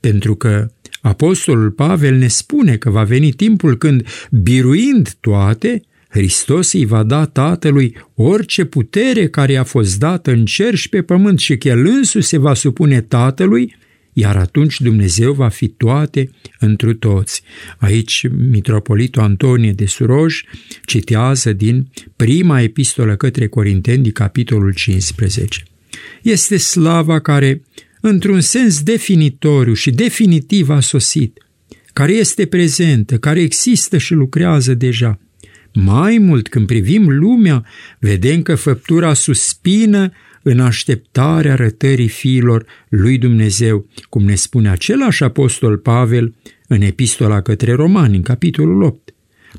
pentru 0.00 0.34
că 0.34 0.70
Apostolul 1.00 1.70
Pavel 1.70 2.14
ne 2.14 2.26
spune 2.26 2.76
că 2.76 2.90
va 2.90 3.02
veni 3.02 3.30
timpul 3.30 3.76
când, 3.76 4.06
biruind 4.30 5.14
toate, 5.20 5.82
Hristos 6.08 6.72
îi 6.72 6.84
va 6.84 7.02
da 7.02 7.24
Tatălui 7.24 7.96
orice 8.14 8.64
putere 8.64 9.28
care 9.28 9.56
a 9.56 9.64
fost 9.64 9.98
dată 9.98 10.30
în 10.30 10.44
cer 10.44 10.74
și 10.74 10.88
pe 10.88 11.02
pământ 11.02 11.38
și 11.38 11.56
că 11.56 11.68
El 11.68 11.86
însuși 11.86 12.26
se 12.26 12.38
va 12.38 12.54
supune 12.54 13.00
Tatălui, 13.00 13.76
iar 14.14 14.36
atunci 14.36 14.80
Dumnezeu 14.80 15.32
va 15.32 15.48
fi 15.48 15.68
toate 15.68 16.30
întru 16.58 16.94
toți. 16.94 17.42
Aici 17.78 18.26
mitropolitul 18.50 19.22
Antonie 19.22 19.72
de 19.72 19.86
Suroj 19.86 20.40
citează 20.84 21.52
din 21.52 21.88
prima 22.16 22.60
epistolă 22.60 23.16
către 23.16 23.46
Corinteni, 23.46 24.02
din 24.02 24.12
capitolul 24.12 24.72
15. 24.72 25.62
Este 26.22 26.56
slava 26.56 27.20
care, 27.20 27.62
într-un 28.00 28.40
sens 28.40 28.82
definitoriu 28.82 29.74
și 29.74 29.90
definitiv 29.90 30.68
a 30.68 30.80
sosit, 30.80 31.38
care 31.92 32.12
este 32.12 32.46
prezentă, 32.46 33.18
care 33.18 33.40
există 33.40 33.98
și 33.98 34.12
lucrează 34.12 34.74
deja. 34.74 35.18
Mai 35.72 36.18
mult, 36.18 36.48
când 36.48 36.66
privim 36.66 37.08
lumea, 37.08 37.64
vedem 37.98 38.42
că 38.42 38.54
făptura 38.54 39.14
suspină 39.14 40.12
în 40.46 40.60
așteptarea 40.60 41.52
arătării 41.52 42.08
fiilor 42.08 42.64
lui 42.88 43.18
Dumnezeu, 43.18 43.86
cum 44.08 44.24
ne 44.24 44.34
spune 44.34 44.68
același 44.68 45.22
apostol 45.22 45.76
Pavel 45.76 46.34
în 46.68 46.80
epistola 46.80 47.40
către 47.40 47.72
romani, 47.72 48.16
în 48.16 48.22
capitolul 48.22 48.82
8. 48.82 49.14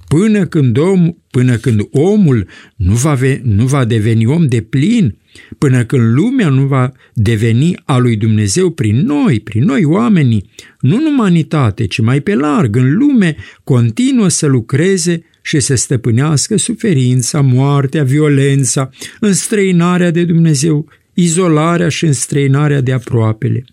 Până 0.08 0.46
când, 0.46 0.78
om, 0.78 1.14
până 1.32 1.56
când 1.56 1.82
omul 1.92 2.48
nu 2.76 2.94
va, 2.94 3.14
ve, 3.14 3.42
nu 3.44 3.66
va 3.66 3.86
deveni 3.86 4.26
om 4.26 4.48
de 4.48 4.62
plin, 4.62 5.18
până 5.58 5.86
când 5.86 6.14
lumea 6.14 6.50
nu 6.50 6.66
va 6.66 6.92
deveni 7.14 7.76
a 7.86 7.98
lui 7.98 8.16
Dumnezeu 8.16 8.70
prin 8.70 9.06
noi, 9.06 9.40
prin 9.40 9.64
noi 9.64 9.84
oamenii, 9.84 10.50
nu 10.80 10.96
în 10.96 11.06
umanitate, 11.06 11.86
ci 11.86 12.00
mai 12.00 12.22
pe 12.22 12.36
larg, 12.36 12.76
în 12.76 12.96
lume, 12.96 13.36
continuă 13.64 14.28
să 14.28 14.46
lucreze 14.46 15.24
și 15.46 15.60
să 15.60 15.76
stăpânească 15.76 16.58
suferința, 16.58 17.42
moartea, 17.42 18.04
violența, 18.04 18.90
înstrăinarea 19.20 20.12
de 20.12 20.24
Dumnezeu, 20.24 20.88
izolarea 21.14 21.90
și 21.90 22.06
înstrăinarea 22.06 22.82
de 22.82 22.92
aproapele. 22.92 23.66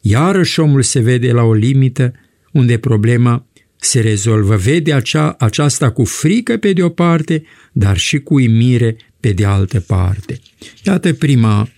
Iarăși 0.00 0.60
omul 0.60 0.82
se 0.82 1.00
vede 1.00 1.32
la 1.32 1.42
o 1.42 1.52
limită 1.52 2.12
unde 2.52 2.78
problema 2.78 3.46
se 3.76 4.00
rezolvă. 4.00 4.56
Vede 4.56 4.92
acea, 4.92 5.34
aceasta 5.38 5.90
cu 5.90 6.04
frică 6.04 6.56
pe 6.56 6.72
de 6.72 6.82
o 6.82 6.88
parte, 6.88 7.42
dar 7.72 7.96
și 7.96 8.18
cu 8.18 8.38
imire 8.38 8.96
pe 9.20 9.32
de 9.32 9.44
altă 9.44 9.80
parte. 9.80 10.40
Iată 10.84 11.12
prima, 11.12 11.68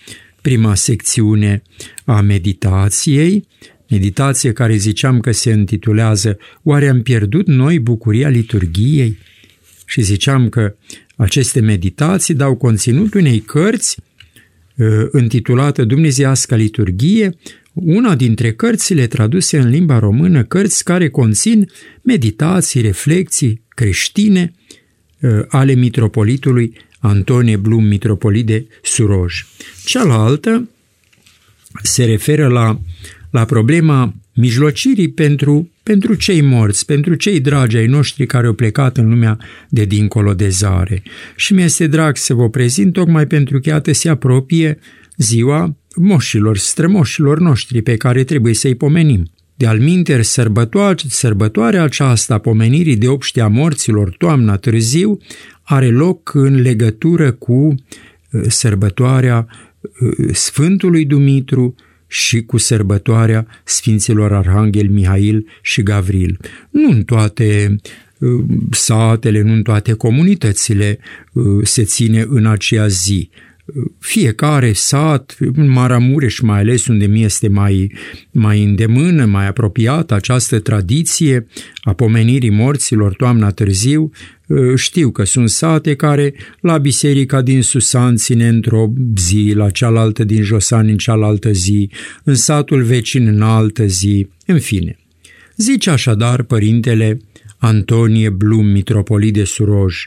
prima 0.40 0.74
secțiune 0.74 1.62
a 2.04 2.20
meditației, 2.20 3.46
meditație 3.92 4.52
care 4.52 4.76
ziceam 4.76 5.20
că 5.20 5.32
se 5.32 5.50
intitulează 5.50 6.38
Oare 6.62 6.88
am 6.88 7.02
pierdut 7.02 7.46
noi 7.46 7.78
bucuria 7.78 8.28
liturgiei? 8.28 9.18
Și 9.86 10.00
ziceam 10.00 10.48
că 10.48 10.74
aceste 11.16 11.60
meditații 11.60 12.34
dau 12.34 12.54
conținut 12.54 13.14
unei 13.14 13.40
cărți 13.40 13.98
uh, 14.76 14.86
intitulată 15.20 15.84
Dumnezeiasca 15.84 16.56
liturghie, 16.56 17.36
una 17.72 18.14
dintre 18.14 18.52
cărțile 18.52 19.06
traduse 19.06 19.58
în 19.58 19.68
limba 19.68 19.98
română, 19.98 20.44
cărți 20.44 20.84
care 20.84 21.08
conțin 21.08 21.70
meditații, 22.02 22.80
reflexii 22.80 23.62
creștine 23.68 24.52
uh, 25.20 25.30
ale 25.48 25.72
mitropolitului 25.72 26.72
Antonie 26.98 27.56
Blum, 27.56 27.84
mitropolit 27.84 28.46
de 28.46 28.66
Suroj. 28.82 29.44
Cealaltă 29.84 30.68
se 31.82 32.04
referă 32.04 32.48
la 32.48 32.80
la 33.32 33.44
problema 33.44 34.14
mijlocirii 34.34 35.10
pentru, 35.10 35.70
pentru 35.82 36.14
cei 36.14 36.40
morți, 36.40 36.86
pentru 36.86 37.14
cei 37.14 37.40
dragi 37.40 37.76
ai 37.76 37.86
noștri 37.86 38.26
care 38.26 38.46
au 38.46 38.52
plecat 38.52 38.96
în 38.96 39.08
lumea 39.08 39.38
de 39.68 39.84
dincolo 39.84 40.34
de 40.34 40.48
zare. 40.48 41.02
Și 41.36 41.52
mi-este 41.52 41.86
drag 41.86 42.16
să 42.16 42.34
vă 42.34 42.48
prezint 42.48 42.92
tocmai 42.92 43.26
pentru 43.26 43.60
că 43.60 43.68
iată 43.68 43.92
se 43.92 44.08
apropie 44.08 44.78
ziua 45.16 45.76
moșilor, 45.96 46.56
strămoșilor 46.56 47.38
noștri 47.38 47.82
pe 47.82 47.96
care 47.96 48.24
trebuie 48.24 48.54
să-i 48.54 48.74
pomenim. 48.74 49.30
De 49.54 49.66
alminter, 49.66 50.22
sărbătoare, 50.22 50.96
sărbătoarea 51.08 51.82
aceasta 51.82 52.38
pomenirii 52.38 52.96
de 52.96 53.08
obștea 53.08 53.48
morților 53.48 54.14
toamna 54.18 54.56
târziu 54.56 55.18
are 55.62 55.90
loc 55.90 56.34
în 56.34 56.60
legătură 56.60 57.32
cu 57.32 57.52
uh, 57.52 58.42
sărbătoarea 58.48 59.46
uh, 59.80 60.28
Sfântului 60.32 61.04
Dumitru, 61.04 61.74
și 62.12 62.42
cu 62.42 62.58
sărbătoarea 62.58 63.46
Sfinților 63.64 64.32
Arhanghel 64.32 64.88
Mihail 64.88 65.46
și 65.62 65.82
Gavril. 65.82 66.38
Nu 66.70 66.90
în 66.90 67.02
toate 67.02 67.76
uh, 68.18 68.44
satele, 68.70 69.42
nu 69.42 69.52
în 69.52 69.62
toate 69.62 69.92
comunitățile 69.92 70.98
uh, 71.32 71.44
se 71.66 71.84
ține 71.84 72.26
în 72.28 72.46
acea 72.46 72.86
zi 72.86 73.30
fiecare 73.98 74.72
sat, 74.72 75.36
în 75.38 75.70
Maramureș 75.70 76.40
mai 76.40 76.58
ales, 76.58 76.86
unde 76.86 77.06
mi 77.06 77.22
este 77.22 77.48
mai, 77.48 77.92
mai 78.30 78.62
îndemână, 78.62 79.24
mai 79.24 79.46
apropiată 79.46 80.14
această 80.14 80.58
tradiție 80.58 81.46
a 81.82 81.92
pomenirii 81.92 82.50
morților 82.50 83.14
toamna 83.14 83.50
târziu, 83.50 84.10
știu 84.76 85.10
că 85.10 85.24
sunt 85.24 85.50
sate 85.50 85.94
care 85.94 86.34
la 86.60 86.78
biserica 86.78 87.42
din 87.42 87.62
Susan 87.62 88.16
ține 88.16 88.48
într-o 88.48 88.92
zi, 89.16 89.52
la 89.54 89.70
cealaltă 89.70 90.24
din 90.24 90.42
Josan 90.42 90.88
în 90.88 90.96
cealaltă 90.96 91.52
zi, 91.52 91.90
în 92.24 92.34
satul 92.34 92.82
vecin 92.82 93.26
în 93.26 93.42
altă 93.42 93.86
zi, 93.86 94.28
în 94.46 94.58
fine. 94.58 94.96
Zice 95.56 95.90
așadar 95.90 96.42
părintele 96.42 97.20
Antonie 97.56 98.30
Blum, 98.30 98.66
mitropolit 98.66 99.32
de 99.32 99.44
Suroj, 99.44 100.06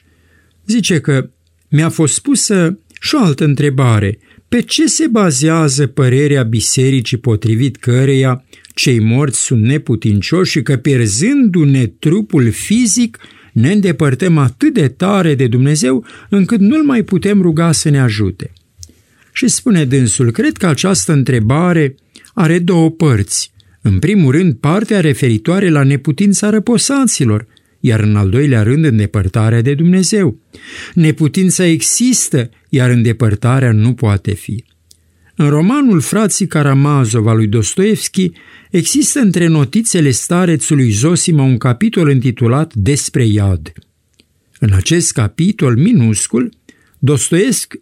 zice 0.66 1.00
că 1.00 1.30
mi-a 1.70 1.90
fost 1.90 2.14
spusă 2.14 2.80
și 3.06 3.16
o 3.16 3.24
altă 3.24 3.44
întrebare. 3.44 4.20
Pe 4.48 4.62
ce 4.62 4.86
se 4.86 5.08
bazează 5.08 5.88
părerea 5.88 6.44
bisericii 6.44 7.18
potrivit 7.18 7.76
căreia 7.76 8.44
cei 8.74 9.00
morți 9.00 9.40
sunt 9.40 9.62
neputincioși 9.62 10.52
și 10.52 10.62
că 10.62 10.78
pierzându-ne 10.78 11.86
trupul 11.86 12.52
fizic, 12.52 13.18
ne 13.54 13.72
îndepărtăm 13.72 14.38
atât 14.38 14.74
de 14.74 14.88
tare 14.88 15.36
de 15.36 15.48
Dumnezeu 15.48 16.06
încât 16.30 16.60
nu-L 16.60 16.84
mai 16.84 17.04
putem 17.04 17.42
ruga 17.42 17.72
să 17.72 17.90
ne 17.90 18.00
ajute? 18.00 18.52
Și 19.34 19.48
spune 19.48 19.86
dânsul, 19.86 20.32
cred 20.32 20.58
că 20.58 20.68
această 20.68 21.12
întrebare 21.12 21.96
are 22.34 22.60
două 22.60 22.90
părți. 22.92 23.52
În 23.82 24.00
primul 24.00 24.32
rând, 24.32 24.54
partea 24.54 25.00
referitoare 25.00 25.70
la 25.70 25.84
neputința 25.84 26.50
răposaților, 26.50 27.48
iar 27.86 28.00
în 28.00 28.16
al 28.16 28.30
doilea 28.30 28.64
rând 28.64 28.86
îndepărtarea 28.86 29.62
de 29.62 29.74
Dumnezeu. 29.74 30.40
Neputința 30.94 31.66
există, 31.66 32.50
iar 32.70 32.90
îndepărtarea 32.90 33.72
nu 33.72 33.94
poate 33.94 34.34
fi. 34.34 34.64
În 35.36 35.50
romanul 35.50 36.02
Frații 36.02 36.48
Karamazov 36.48 37.28
al 37.28 37.36
lui 37.36 37.48
Dostoevski 37.48 38.32
există 38.72 39.20
între 39.20 39.48
notițele 39.48 40.12
starețului 40.12 40.90
Zosima 40.90 41.44
un 41.44 41.58
capitol 41.58 42.12
intitulat 42.12 42.74
Despre 42.74 43.26
iad. 43.26 43.72
În 44.60 44.74
acest 44.74 45.12
capitol 45.12 45.78
minuscul, 45.78 46.50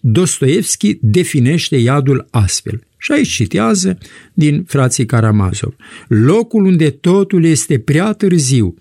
Dostoevski 0.02 0.98
definește 1.02 1.76
iadul 1.76 2.28
astfel. 2.32 2.84
Și 2.98 3.12
aici 3.12 3.30
citează 3.30 3.98
din 4.34 4.64
frații 4.64 5.06
Karamazov. 5.06 5.76
Locul 6.08 6.66
unde 6.66 6.90
totul 6.90 7.46
este 7.46 7.80
prea 7.80 8.12
târziu, 8.14 8.76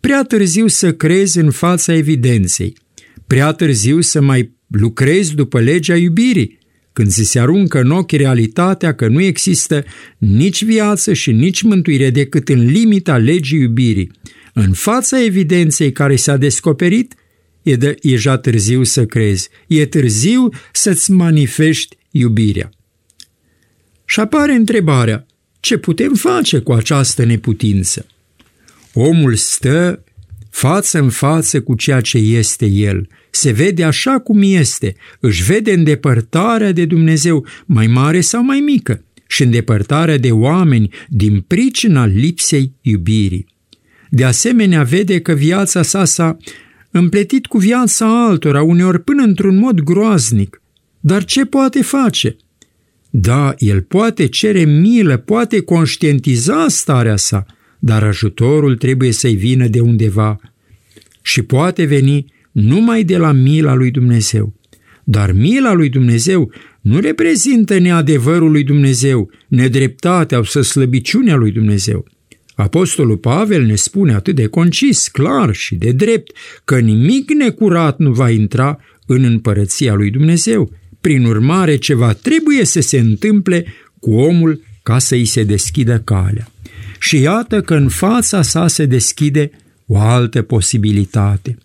prea 0.00 0.22
târziu 0.22 0.66
să 0.66 0.92
crezi 0.92 1.38
în 1.38 1.50
fața 1.50 1.94
evidenței, 1.94 2.76
prea 3.26 3.52
târziu 3.52 4.00
să 4.00 4.20
mai 4.20 4.52
lucrezi 4.68 5.34
după 5.34 5.60
legea 5.60 5.96
iubirii, 5.96 6.58
când 6.92 7.10
ți 7.10 7.22
se 7.22 7.40
aruncă 7.40 7.80
în 7.80 7.90
ochi 7.90 8.12
realitatea 8.12 8.94
că 8.94 9.08
nu 9.08 9.20
există 9.20 9.84
nici 10.18 10.64
viață 10.64 11.12
și 11.12 11.32
nici 11.32 11.62
mântuire 11.62 12.10
decât 12.10 12.48
în 12.48 12.66
limita 12.66 13.16
legii 13.16 13.60
iubirii. 13.60 14.12
În 14.54 14.72
fața 14.72 15.24
evidenței 15.24 15.92
care 15.92 16.16
s-a 16.16 16.36
descoperit, 16.36 17.14
e 17.62 17.76
deja 17.76 18.38
târziu 18.38 18.84
să 18.84 19.06
crezi, 19.06 19.48
e 19.66 19.86
târziu 19.86 20.48
să-ți 20.72 21.10
manifesti 21.10 21.96
iubirea. 22.10 22.70
Și 24.04 24.20
apare 24.20 24.52
întrebarea, 24.52 25.26
ce 25.60 25.76
putem 25.76 26.14
face 26.14 26.58
cu 26.58 26.72
această 26.72 27.24
neputință? 27.24 28.06
Omul 28.92 29.34
stă 29.34 30.04
față 30.50 30.98
în 30.98 31.10
față 31.10 31.60
cu 31.60 31.74
ceea 31.74 32.00
ce 32.00 32.18
este 32.18 32.66
el. 32.66 33.08
Se 33.30 33.50
vede 33.50 33.84
așa 33.84 34.18
cum 34.18 34.40
este, 34.42 34.94
își 35.20 35.42
vede 35.42 35.72
îndepărtarea 35.72 36.72
de 36.72 36.84
Dumnezeu, 36.84 37.46
mai 37.66 37.86
mare 37.86 38.20
sau 38.20 38.44
mai 38.44 38.60
mică, 38.60 39.04
și 39.26 39.42
îndepărtarea 39.42 40.18
de 40.18 40.30
oameni 40.30 40.90
din 41.08 41.40
pricina 41.40 42.06
lipsei 42.06 42.72
iubirii. 42.80 43.46
De 44.08 44.24
asemenea, 44.24 44.82
vede 44.82 45.20
că 45.20 45.32
viața 45.32 45.82
sa 45.82 46.04
s-a 46.04 46.36
împletit 46.90 47.46
cu 47.46 47.58
viața 47.58 48.26
altora, 48.26 48.62
uneori 48.62 49.02
până 49.02 49.22
într-un 49.22 49.56
mod 49.56 49.80
groaznic. 49.80 50.62
Dar 51.00 51.24
ce 51.24 51.44
poate 51.44 51.82
face? 51.82 52.36
Da, 53.10 53.54
el 53.58 53.82
poate 53.82 54.26
cere 54.26 54.64
milă, 54.64 55.16
poate 55.16 55.60
conștientiza 55.60 56.68
starea 56.68 57.16
sa, 57.16 57.46
dar 57.80 58.02
ajutorul 58.02 58.76
trebuie 58.76 59.12
să-i 59.12 59.34
vină 59.34 59.66
de 59.66 59.80
undeva 59.80 60.40
și 61.22 61.42
poate 61.42 61.84
veni 61.84 62.32
numai 62.52 63.04
de 63.04 63.16
la 63.16 63.32
mila 63.32 63.74
lui 63.74 63.90
Dumnezeu. 63.90 64.54
Dar 65.04 65.32
mila 65.32 65.72
lui 65.72 65.88
Dumnezeu 65.88 66.52
nu 66.80 66.98
reprezintă 66.98 67.78
neadevărul 67.78 68.50
lui 68.50 68.64
Dumnezeu, 68.64 69.30
nedreptatea 69.48 70.42
sau 70.44 70.62
slăbiciunea 70.62 71.34
lui 71.34 71.50
Dumnezeu. 71.50 72.06
Apostolul 72.54 73.16
Pavel 73.16 73.62
ne 73.62 73.74
spune 73.74 74.14
atât 74.14 74.34
de 74.34 74.46
concis, 74.46 75.08
clar 75.08 75.54
și 75.54 75.74
de 75.74 75.92
drept 75.92 76.36
că 76.64 76.78
nimic 76.78 77.30
necurat 77.30 77.98
nu 77.98 78.12
va 78.12 78.30
intra 78.30 78.78
în 79.06 79.24
împărăția 79.24 79.94
lui 79.94 80.10
Dumnezeu. 80.10 80.72
Prin 81.00 81.24
urmare, 81.24 81.76
ceva 81.76 82.12
trebuie 82.12 82.64
să 82.64 82.80
se 82.80 82.98
întâmple 82.98 83.66
cu 84.00 84.10
omul 84.14 84.62
ca 84.82 84.98
să 84.98 85.14
îi 85.14 85.24
se 85.24 85.44
deschidă 85.44 85.98
calea. 86.04 86.50
Și 87.00 87.20
iată 87.20 87.60
că 87.60 87.74
în 87.74 87.88
fața 87.88 88.42
sa 88.42 88.68
se 88.68 88.86
deschide 88.86 89.50
o 89.86 89.98
altă 89.98 90.42
posibilitate. 90.42 91.58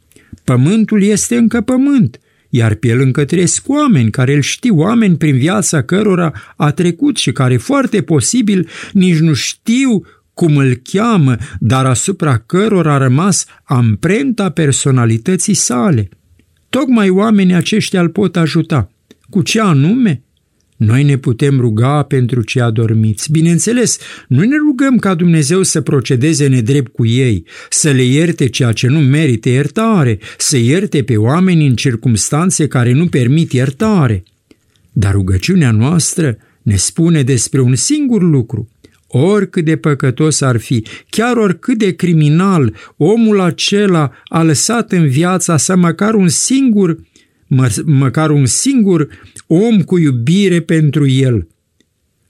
Pământul 0.43 1.03
este 1.03 1.35
încă 1.35 1.61
pământ, 1.61 2.19
iar 2.49 2.73
pe 2.73 2.87
el 2.87 2.99
încă 2.99 3.25
trăiesc 3.25 3.69
oameni 3.69 4.09
care 4.09 4.33
îl 4.35 4.41
știu, 4.41 4.77
oameni 4.77 5.17
prin 5.17 5.37
viața 5.37 5.81
cărora 5.81 6.33
a 6.55 6.71
trecut 6.71 7.17
și 7.17 7.31
care 7.31 7.57
foarte 7.57 8.01
posibil 8.01 8.69
nici 8.91 9.17
nu 9.17 9.33
știu 9.33 10.05
cum 10.33 10.57
îl 10.57 10.73
cheamă, 10.83 11.35
dar 11.59 11.85
asupra 11.85 12.37
cărora 12.37 12.93
a 12.93 12.97
rămas 12.97 13.45
amprenta 13.63 14.49
personalității 14.49 15.53
sale. 15.53 16.09
Tocmai 16.69 17.09
oamenii 17.09 17.53
aceștia 17.53 18.01
îl 18.01 18.09
pot 18.09 18.35
ajuta. 18.35 18.91
Cu 19.29 19.41
ce 19.41 19.61
anume? 19.61 20.24
Noi 20.75 21.03
ne 21.03 21.17
putem 21.17 21.59
ruga 21.59 22.03
pentru 22.03 22.41
cei 22.41 22.61
adormiți. 22.61 23.31
Bineînțeles, 23.31 23.97
nu 24.27 24.43
ne 24.43 24.55
rugăm 24.67 24.97
ca 24.97 25.15
Dumnezeu 25.15 25.63
să 25.63 25.81
procedeze 25.81 26.47
nedrept 26.47 26.93
cu 26.93 27.05
ei, 27.05 27.45
să 27.69 27.91
le 27.91 28.03
ierte 28.03 28.49
ceea 28.49 28.71
ce 28.71 28.87
nu 28.87 28.99
merită 28.99 29.49
iertare, 29.49 30.19
să 30.37 30.57
ierte 30.57 31.03
pe 31.03 31.17
oameni 31.17 31.67
în 31.67 31.75
circumstanțe 31.75 32.67
care 32.67 32.91
nu 32.91 33.07
permit 33.07 33.51
iertare. 33.51 34.23
Dar 34.91 35.13
rugăciunea 35.13 35.71
noastră 35.71 36.37
ne 36.61 36.75
spune 36.75 37.23
despre 37.23 37.61
un 37.61 37.75
singur 37.75 38.21
lucru. 38.21 38.69
Oricât 39.07 39.65
de 39.65 39.75
păcătos 39.75 40.41
ar 40.41 40.57
fi, 40.57 40.85
chiar 41.09 41.37
oricât 41.37 41.77
de 41.77 41.91
criminal, 41.91 42.73
omul 42.97 43.39
acela 43.39 44.11
a 44.25 44.43
lăsat 44.43 44.91
în 44.91 45.07
viața 45.07 45.57
sa 45.57 45.75
măcar 45.75 46.13
un 46.13 46.27
singur 46.27 46.97
mă, 47.47 47.83
măcar 47.85 48.29
un 48.29 48.45
singur 48.45 49.07
om 49.47 49.81
cu 49.81 49.97
iubire 49.97 50.59
pentru 50.59 51.07
el. 51.07 51.47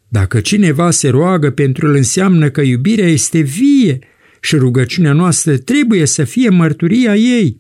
Dacă 0.08 0.40
cineva 0.40 0.92
se 0.92 1.10
roagă 1.10 1.52
pentru 1.52 1.88
el, 1.88 1.96
înseamnă 1.96 2.50
că 2.50 2.62
iubirea 2.62 3.08
este 3.08 3.40
vie 3.40 4.00
și 4.42 4.56
rugăciunea 4.56 5.14
noastră 5.14 5.58
trebuie 5.58 6.06
să 6.06 6.24
fie 6.24 6.50
mărturia 6.50 7.16
ei. 7.16 7.60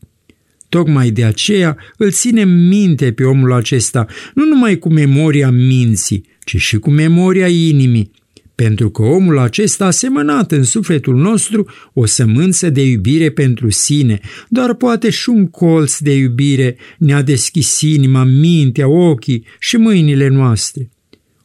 Tocmai 0.69 1.09
de 1.09 1.23
aceea 1.23 1.77
îl 1.97 2.11
ținem 2.11 2.49
minte 2.49 3.11
pe 3.11 3.23
omul 3.23 3.53
acesta, 3.53 4.05
nu 4.33 4.45
numai 4.45 4.77
cu 4.77 4.89
memoria 4.89 5.49
minții, 5.49 6.25
ci 6.43 6.57
și 6.57 6.77
cu 6.77 6.89
memoria 6.89 7.47
inimii, 7.47 8.11
pentru 8.55 8.89
că 8.89 9.01
omul 9.01 9.37
acesta 9.37 9.85
a 9.85 9.91
semănat 9.91 10.51
în 10.51 10.63
sufletul 10.63 11.15
nostru 11.15 11.69
o 11.93 12.05
sămânță 12.05 12.69
de 12.69 12.81
iubire 12.81 13.29
pentru 13.29 13.69
sine, 13.69 14.19
dar 14.49 14.73
poate 14.73 15.09
și 15.09 15.29
un 15.29 15.47
colț 15.47 15.97
de 15.97 16.15
iubire 16.15 16.77
ne-a 16.97 17.21
deschis 17.21 17.81
inima, 17.81 18.23
mintea, 18.23 18.87
ochii 18.87 19.45
și 19.59 19.77
mâinile 19.77 20.27
noastre. 20.27 20.89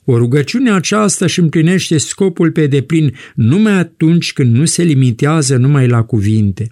O 0.05 0.19
rugăciune 0.19 0.73
aceasta 0.73 1.25
își 1.25 1.41
împlinește 1.41 1.99
scopul 1.99 2.51
pe 2.51 2.67
deplin 2.67 3.15
numai 3.35 3.73
atunci 3.73 4.33
când 4.33 4.57
nu 4.57 4.65
se 4.65 4.83
limitează 4.83 5.57
numai 5.57 5.89
la 5.89 6.03
cuvinte. 6.03 6.71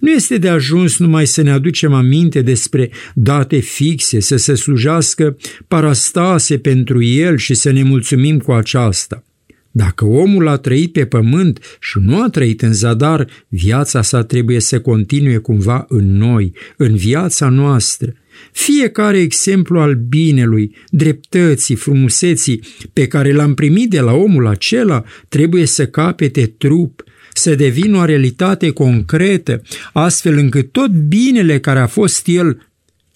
Nu 0.00 0.10
este 0.10 0.38
de 0.38 0.48
ajuns 0.48 0.98
numai 0.98 1.26
să 1.26 1.42
ne 1.42 1.50
aducem 1.50 1.92
aminte 1.92 2.42
despre 2.42 2.90
date 3.14 3.58
fixe, 3.58 4.20
să 4.20 4.36
se 4.36 4.54
slujească 4.54 5.36
parastase 5.68 6.58
pentru 6.58 7.02
el 7.02 7.36
și 7.36 7.54
să 7.54 7.70
ne 7.70 7.82
mulțumim 7.82 8.38
cu 8.38 8.52
aceasta– 8.52 9.24
dacă 9.72 10.04
omul 10.04 10.48
a 10.48 10.56
trăit 10.56 10.92
pe 10.92 11.06
pământ 11.06 11.78
și 11.80 11.98
nu 12.00 12.22
a 12.22 12.28
trăit 12.28 12.62
în 12.62 12.72
zadar, 12.72 13.26
viața 13.48 14.02
sa 14.02 14.24
trebuie 14.24 14.60
să 14.60 14.80
continue 14.80 15.36
cumva 15.36 15.84
în 15.88 16.16
noi, 16.16 16.52
în 16.76 16.96
viața 16.96 17.48
noastră. 17.48 18.12
Fiecare 18.52 19.18
exemplu 19.18 19.80
al 19.80 19.94
binelui, 19.94 20.74
dreptății, 20.90 21.74
frumuseții 21.74 22.60
pe 22.92 23.06
care 23.06 23.32
l-am 23.32 23.54
primit 23.54 23.90
de 23.90 24.00
la 24.00 24.12
omul 24.12 24.46
acela 24.46 25.04
trebuie 25.28 25.66
să 25.66 25.86
capete 25.86 26.46
trup, 26.46 27.04
să 27.32 27.54
devină 27.54 27.98
o 27.98 28.04
realitate 28.04 28.70
concretă, 28.70 29.62
astfel 29.92 30.36
încât 30.38 30.72
tot 30.72 30.90
binele 30.90 31.60
care 31.60 31.78
a 31.78 31.86
fost 31.86 32.26
el, 32.26 32.68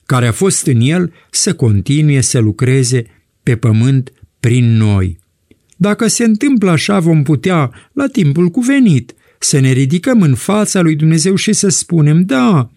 care 0.06 0.26
a 0.26 0.32
fost 0.32 0.66
în 0.66 0.80
el, 0.80 1.12
să 1.30 1.54
continue 1.54 2.20
să 2.20 2.38
lucreze 2.38 3.06
pe 3.42 3.56
pământ 3.56 4.12
prin 4.40 4.76
noi. 4.76 5.18
Dacă 5.76 6.06
se 6.06 6.24
întâmplă 6.24 6.70
așa, 6.70 6.98
vom 6.98 7.22
putea, 7.22 7.70
la 7.92 8.06
timpul 8.06 8.48
cuvenit, 8.48 9.14
să 9.38 9.60
ne 9.60 9.70
ridicăm 9.72 10.22
în 10.22 10.34
fața 10.34 10.80
lui 10.80 10.96
Dumnezeu 10.96 11.34
și 11.34 11.52
să 11.52 11.68
spunem, 11.68 12.22
da, 12.22 12.70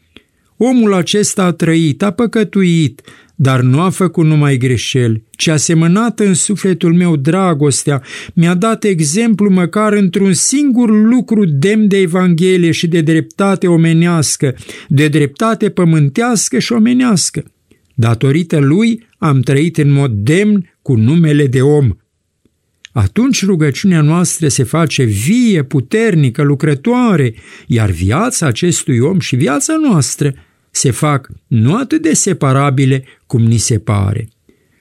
omul 0.57 0.93
acesta 0.93 1.43
a 1.43 1.51
trăit, 1.51 2.03
a 2.03 2.11
păcătuit, 2.11 3.01
dar 3.35 3.61
nu 3.61 3.79
a 3.79 3.89
făcut 3.89 4.25
numai 4.25 4.57
greșeli, 4.57 5.23
ci 5.31 5.47
a 5.47 5.55
semănat 5.55 6.19
în 6.19 6.33
sufletul 6.33 6.93
meu 6.93 7.15
dragostea, 7.15 8.03
mi-a 8.33 8.53
dat 8.53 8.83
exemplu 8.83 9.49
măcar 9.49 9.93
într-un 9.93 10.33
singur 10.33 10.89
lucru 10.89 11.45
demn 11.45 11.87
de 11.87 11.97
Evanghelie 11.97 12.71
și 12.71 12.87
de 12.87 13.01
dreptate 13.01 13.67
omenească, 13.67 14.55
de 14.87 15.07
dreptate 15.07 15.69
pământească 15.69 16.59
și 16.59 16.71
omenească. 16.71 17.43
Datorită 17.95 18.59
lui 18.59 19.07
am 19.17 19.39
trăit 19.39 19.77
în 19.77 19.91
mod 19.91 20.11
demn 20.11 20.73
cu 20.81 20.95
numele 20.95 21.47
de 21.47 21.61
om, 21.61 21.89
atunci 22.91 23.45
rugăciunea 23.45 24.01
noastră 24.01 24.47
se 24.47 24.63
face 24.63 25.03
vie, 25.03 25.63
puternică, 25.63 26.41
lucrătoare, 26.41 27.33
iar 27.67 27.89
viața 27.89 28.45
acestui 28.45 28.99
om 28.99 29.19
și 29.19 29.35
viața 29.35 29.75
noastră 29.81 30.33
se 30.71 30.91
fac 30.91 31.29
nu 31.47 31.75
atât 31.75 32.01
de 32.01 32.13
separabile 32.13 33.03
cum 33.27 33.43
ni 33.43 33.57
se 33.57 33.79
pare. 33.79 34.27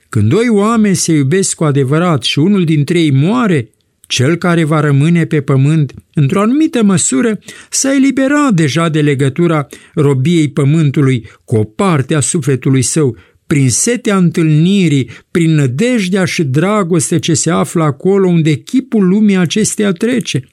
Când 0.09 0.29
doi 0.29 0.49
oameni 0.49 0.95
se 0.95 1.13
iubesc 1.13 1.55
cu 1.55 1.63
adevărat 1.63 2.23
și 2.23 2.39
unul 2.39 2.63
dintre 2.63 2.99
ei 2.99 3.11
moare, 3.11 3.69
cel 4.07 4.35
care 4.35 4.63
va 4.63 4.79
rămâne 4.79 5.25
pe 5.25 5.41
pământ, 5.41 5.93
într-o 6.13 6.41
anumită 6.41 6.83
măsură, 6.83 7.39
s-a 7.69 7.93
eliberat 7.93 8.53
deja 8.53 8.89
de 8.89 9.01
legătura 9.01 9.67
robiei 9.93 10.49
pământului 10.49 11.29
cu 11.45 11.55
o 11.55 11.63
parte 11.63 12.15
a 12.15 12.19
sufletului 12.19 12.81
său 12.81 13.17
prin 13.49 13.69
setea 13.69 14.17
întâlnirii, 14.17 15.09
prin 15.31 15.53
nădejdea 15.53 16.25
și 16.25 16.43
dragoste 16.43 17.19
ce 17.19 17.33
se 17.33 17.49
află 17.49 17.83
acolo 17.83 18.27
unde 18.27 18.53
chipul 18.53 19.07
lumii 19.07 19.35
acesteia 19.35 19.91
trece. 19.91 20.43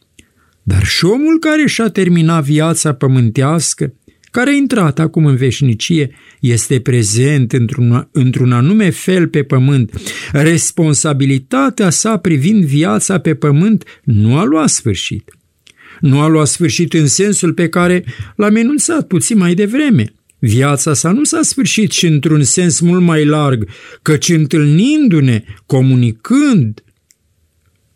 Dar 0.62 0.84
și 0.84 1.04
omul 1.04 1.38
care 1.38 1.66
și-a 1.66 1.88
terminat 1.88 2.44
viața 2.44 2.92
pământească, 2.92 3.94
care 4.30 4.50
a 4.50 4.52
intrat 4.52 4.98
acum 4.98 5.26
în 5.26 5.36
veșnicie, 5.36 6.10
este 6.40 6.80
prezent 6.80 7.52
într-un, 7.52 8.08
într-un 8.12 8.52
anume 8.52 8.90
fel 8.90 9.28
pe 9.28 9.42
pământ. 9.42 10.00
Responsabilitatea 10.32 11.90
sa 11.90 12.16
privind 12.16 12.64
viața 12.64 13.18
pe 13.18 13.34
pământ 13.34 13.84
nu 14.04 14.36
a 14.36 14.44
luat 14.44 14.68
sfârșit. 14.68 15.30
Nu 16.00 16.20
a 16.20 16.26
luat 16.26 16.46
sfârșit 16.46 16.92
în 16.92 17.06
sensul 17.06 17.52
pe 17.52 17.68
care 17.68 18.04
l-am 18.36 18.56
enunțat 18.56 19.06
puțin 19.06 19.38
mai 19.38 19.54
devreme– 19.54 20.10
Viața 20.38 20.94
sa 20.94 21.12
nu 21.12 21.24
s-a 21.24 21.42
sfârșit 21.42 21.90
și 21.90 22.06
într-un 22.06 22.42
sens 22.42 22.80
mult 22.80 23.02
mai 23.02 23.24
larg, 23.24 23.68
căci 24.02 24.28
întâlnindu-ne, 24.28 25.44
comunicând, 25.66 26.84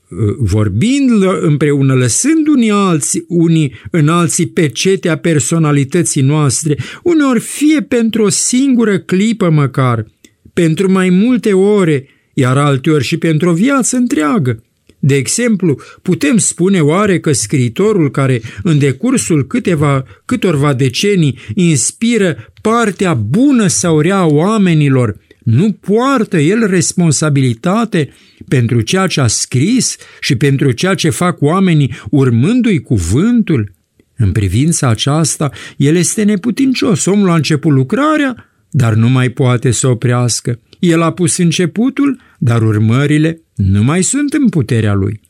uh, 0.08 0.18
vorbind 0.38 1.10
împreună, 1.40 1.94
lăsând 1.94 2.46
unii 2.46 2.70
alții, 2.70 3.24
unii 3.28 3.74
în 3.90 4.08
alții 4.08 4.46
pe 4.46 4.68
cetea 4.68 5.18
personalității 5.18 6.22
noastre, 6.22 6.78
uneori 7.02 7.40
fie 7.40 7.82
pentru 7.82 8.22
o 8.22 8.28
singură 8.28 8.98
clipă 8.98 9.50
măcar, 9.50 10.06
pentru 10.52 10.92
mai 10.92 11.10
multe 11.10 11.52
ore, 11.52 12.06
iar 12.34 12.56
alteori 12.56 13.04
și 13.04 13.16
pentru 13.16 13.48
o 13.48 13.52
viață 13.52 13.96
întreagă. 13.96 14.64
De 15.00 15.14
exemplu, 15.14 15.80
putem 16.02 16.36
spune 16.36 16.80
oare 16.80 17.20
că 17.20 17.32
scriitorul 17.32 18.10
care 18.10 18.40
în 18.62 18.78
decursul 18.78 19.46
câteva, 19.46 20.04
câtorva 20.24 20.74
decenii 20.74 21.38
inspiră 21.54 22.52
partea 22.62 23.14
bună 23.14 23.66
sau 23.66 24.00
rea 24.00 24.16
a 24.16 24.26
oamenilor, 24.26 25.16
nu 25.42 25.72
poartă 25.72 26.38
el 26.38 26.66
responsabilitate 26.66 28.12
pentru 28.48 28.80
ceea 28.80 29.06
ce 29.06 29.20
a 29.20 29.26
scris 29.26 29.96
și 30.20 30.36
pentru 30.36 30.70
ceea 30.72 30.94
ce 30.94 31.10
fac 31.10 31.42
oamenii 31.42 31.94
urmându-i 32.10 32.80
cuvântul? 32.80 33.72
În 34.16 34.32
privința 34.32 34.88
aceasta, 34.88 35.50
el 35.76 35.96
este 35.96 36.22
neputincios. 36.22 37.04
Omul 37.04 37.30
a 37.30 37.34
început 37.34 37.72
lucrarea, 37.72 38.50
dar 38.70 38.94
nu 38.94 39.08
mai 39.08 39.28
poate 39.28 39.70
să 39.70 39.86
oprească. 39.86 40.58
El 40.78 41.02
a 41.02 41.12
pus 41.12 41.36
începutul, 41.36 42.20
dar 42.42 42.62
urmările 42.62 43.42
nu 43.54 43.82
mai 43.82 44.02
sunt 44.02 44.32
în 44.32 44.48
puterea 44.48 44.94
lui. 44.94 45.20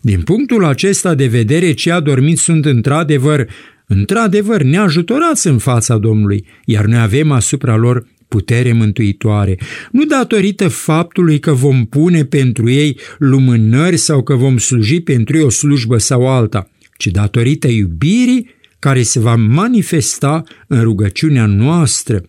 Din 0.00 0.20
punctul 0.22 0.64
acesta 0.64 1.14
de 1.14 1.26
vedere, 1.26 1.72
cei 1.72 1.92
adormiți 1.92 2.42
sunt 2.42 2.64
într-adevăr, 2.64 3.48
într-adevăr 3.86 4.62
neajutorați 4.62 5.46
în 5.46 5.58
fața 5.58 5.96
Domnului, 5.96 6.46
iar 6.64 6.84
noi 6.84 7.00
avem 7.00 7.30
asupra 7.30 7.76
lor 7.76 8.06
putere 8.28 8.72
mântuitoare, 8.72 9.58
nu 9.90 10.04
datorită 10.04 10.68
faptului 10.68 11.38
că 11.38 11.52
vom 11.52 11.86
pune 11.86 12.24
pentru 12.24 12.70
ei 12.70 12.98
lumânări 13.18 13.96
sau 13.96 14.22
că 14.22 14.34
vom 14.34 14.58
sluji 14.58 15.00
pentru 15.00 15.36
ei 15.36 15.42
o 15.42 15.48
slujbă 15.48 15.98
sau 15.98 16.28
alta, 16.28 16.70
ci 16.96 17.06
datorită 17.06 17.68
iubirii 17.68 18.50
care 18.78 19.02
se 19.02 19.18
va 19.18 19.36
manifesta 19.36 20.42
în 20.66 20.82
rugăciunea 20.82 21.46
noastră, 21.46 22.22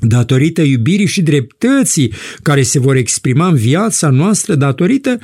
datorită 0.00 0.62
iubirii 0.62 1.06
și 1.06 1.22
dreptății 1.22 2.12
care 2.42 2.62
se 2.62 2.78
vor 2.78 2.96
exprima 2.96 3.48
în 3.48 3.54
viața 3.54 4.10
noastră 4.10 4.54
datorită 4.54 5.18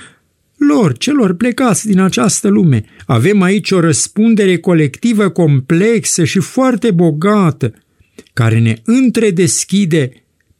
lor, 0.56 0.96
celor 0.98 1.34
plecați 1.34 1.86
din 1.86 2.00
această 2.00 2.48
lume. 2.48 2.84
Avem 3.06 3.42
aici 3.42 3.70
o 3.70 3.80
răspundere 3.80 4.56
colectivă 4.56 5.28
complexă 5.28 6.24
și 6.24 6.38
foarte 6.38 6.90
bogată, 6.90 7.72
care 8.32 8.58
ne 8.58 8.74
întredeschide 8.84 10.12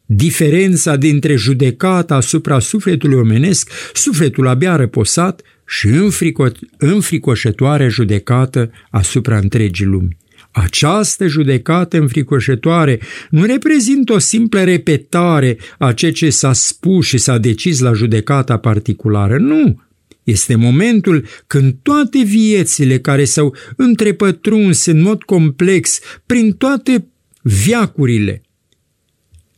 diferența 0.05 0.95
dintre 0.95 1.35
judecata 1.35 2.15
asupra 2.15 2.59
sufletului 2.59 3.17
omenesc, 3.17 3.69
sufletul 3.93 4.47
abia 4.47 4.75
răposat, 4.75 5.41
și 5.65 5.87
înfrico- 5.87 6.59
înfricoșătoare 6.77 7.87
judecată 7.87 8.71
asupra 8.89 9.37
întregii 9.37 9.85
lumi. 9.85 10.17
Această 10.53 11.27
judecată 11.27 11.97
înfricoșătoare 11.97 12.99
nu 13.29 13.45
reprezintă 13.45 14.13
o 14.13 14.17
simplă 14.17 14.63
repetare 14.63 15.57
a 15.77 15.93
ceea 15.93 16.11
ce 16.11 16.29
s-a 16.29 16.53
spus 16.53 17.05
și 17.05 17.17
s-a 17.17 17.37
decis 17.37 17.79
la 17.79 17.93
judecata 17.93 18.57
particulară, 18.57 19.37
nu! 19.37 19.81
Este 20.23 20.55
momentul 20.55 21.25
când 21.47 21.75
toate 21.81 22.23
viețile 22.23 22.99
care 22.99 23.23
s-au 23.23 23.55
întrepătruns 23.75 24.85
în 24.85 25.01
mod 25.01 25.23
complex 25.23 25.99
prin 26.25 26.51
toate 26.51 27.07
viacurile, 27.41 28.41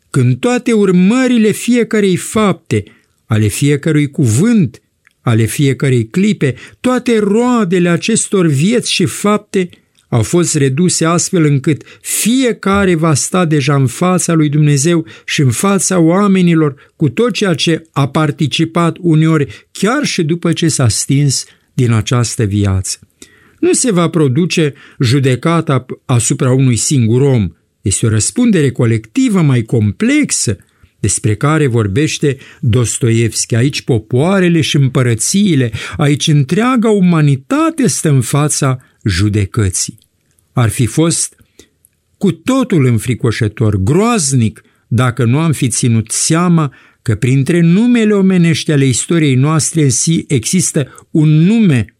când 0.09 0.39
toate 0.39 0.71
urmările 0.71 1.51
fiecarei 1.51 2.15
fapte, 2.15 2.83
ale 3.25 3.47
fiecărui 3.47 4.11
cuvânt, 4.11 4.81
ale 5.21 5.45
fiecărei 5.45 6.07
clipe, 6.07 6.55
toate 6.79 7.19
roadele 7.19 7.89
acestor 7.89 8.47
vieți 8.47 8.91
și 8.91 9.05
fapte 9.05 9.69
au 10.09 10.23
fost 10.23 10.55
reduse 10.55 11.05
astfel 11.05 11.45
încât 11.45 11.81
fiecare 12.01 12.95
va 12.95 13.13
sta 13.13 13.45
deja 13.45 13.75
în 13.75 13.87
fața 13.87 14.33
lui 14.33 14.49
Dumnezeu 14.49 15.05
și 15.25 15.41
în 15.41 15.51
fața 15.51 15.99
oamenilor 15.99 16.91
cu 16.95 17.09
tot 17.09 17.33
ceea 17.33 17.53
ce 17.53 17.81
a 17.91 18.07
participat 18.07 18.97
uneori 18.99 19.67
chiar 19.71 20.03
și 20.03 20.23
după 20.23 20.53
ce 20.53 20.67
s-a 20.67 20.87
stins 20.87 21.45
din 21.73 21.91
această 21.91 22.43
viață. 22.43 22.99
Nu 23.59 23.73
se 23.73 23.91
va 23.91 24.09
produce 24.09 24.73
judecata 24.99 25.85
asupra 26.05 26.51
unui 26.51 26.75
singur 26.75 27.21
om, 27.21 27.49
este 27.81 28.05
o 28.05 28.09
răspundere 28.09 28.71
colectivă 28.71 29.41
mai 29.41 29.61
complexă, 29.61 30.57
despre 30.99 31.35
care 31.35 31.67
vorbește 31.67 32.37
Dostoevski. 32.59 33.55
Aici 33.55 33.81
popoarele 33.81 34.61
și 34.61 34.75
împărățiile, 34.75 35.71
aici 35.97 36.27
întreaga 36.27 36.89
umanitate 36.89 37.87
stă 37.87 38.09
în 38.09 38.21
fața 38.21 38.77
judecății. 39.05 39.97
Ar 40.53 40.69
fi 40.69 40.85
fost 40.85 41.35
cu 42.17 42.31
totul 42.31 42.85
înfricoșător, 42.85 43.75
groaznic, 43.75 44.61
dacă 44.87 45.25
nu 45.25 45.39
am 45.39 45.51
fi 45.51 45.67
ținut 45.67 46.11
seama 46.11 46.73
că 47.01 47.15
printre 47.15 47.59
numele 47.59 48.13
omenești 48.13 48.71
ale 48.71 48.85
istoriei 48.85 49.35
noastre 49.35 49.83
în 49.83 49.89
si 49.89 50.25
există 50.27 51.07
un 51.11 51.29
nume 51.29 51.95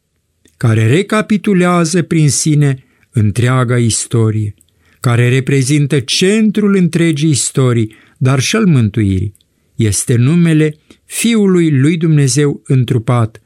care 0.58 0.88
recapitulează 0.88 2.02
prin 2.02 2.30
sine 2.30 2.84
întreaga 3.12 3.78
istorie, 3.78 4.54
care 5.00 5.30
reprezintă 5.30 6.00
centrul 6.00 6.76
întregii 6.76 7.30
istorii, 7.30 7.96
dar 8.18 8.40
și 8.40 8.56
al 8.56 8.66
mântuirii. 8.66 9.34
Este 9.76 10.16
numele 10.16 10.78
Fiului 11.06 11.80
lui 11.80 11.98
Dumnezeu 11.98 12.62
întrupat, 12.66 13.42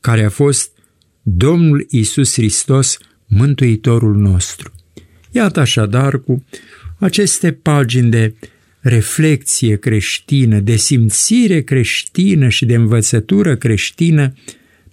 care 0.00 0.24
a 0.24 0.30
fost 0.30 0.73
Domnul 1.26 1.86
Isus 1.90 2.32
Hristos, 2.32 2.98
Mântuitorul 3.26 4.16
nostru. 4.16 4.72
Iată 5.30 5.60
așadar 5.60 6.18
cu 6.18 6.44
aceste 6.98 7.52
pagini 7.52 8.10
de 8.10 8.34
reflexie 8.80 9.76
creștină, 9.76 10.60
de 10.60 10.76
simțire 10.76 11.62
creștină 11.62 12.48
și 12.48 12.64
de 12.64 12.74
învățătură 12.74 13.56
creștină 13.56 14.32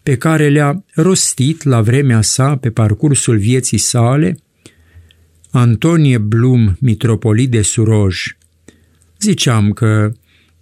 pe 0.04 0.18
care 0.18 0.50
le-a 0.50 0.84
rostit 0.94 1.64
la 1.64 1.82
vremea 1.82 2.22
sa 2.22 2.56
pe 2.56 2.70
parcursul 2.70 3.38
vieții 3.38 3.78
sale 3.78 4.38
Antonie 5.50 6.18
Blum, 6.18 6.78
mitropolit 6.80 7.50
de 7.50 7.62
Suroj, 7.62 8.36
Ziceam 9.22 9.72
că, 9.72 10.12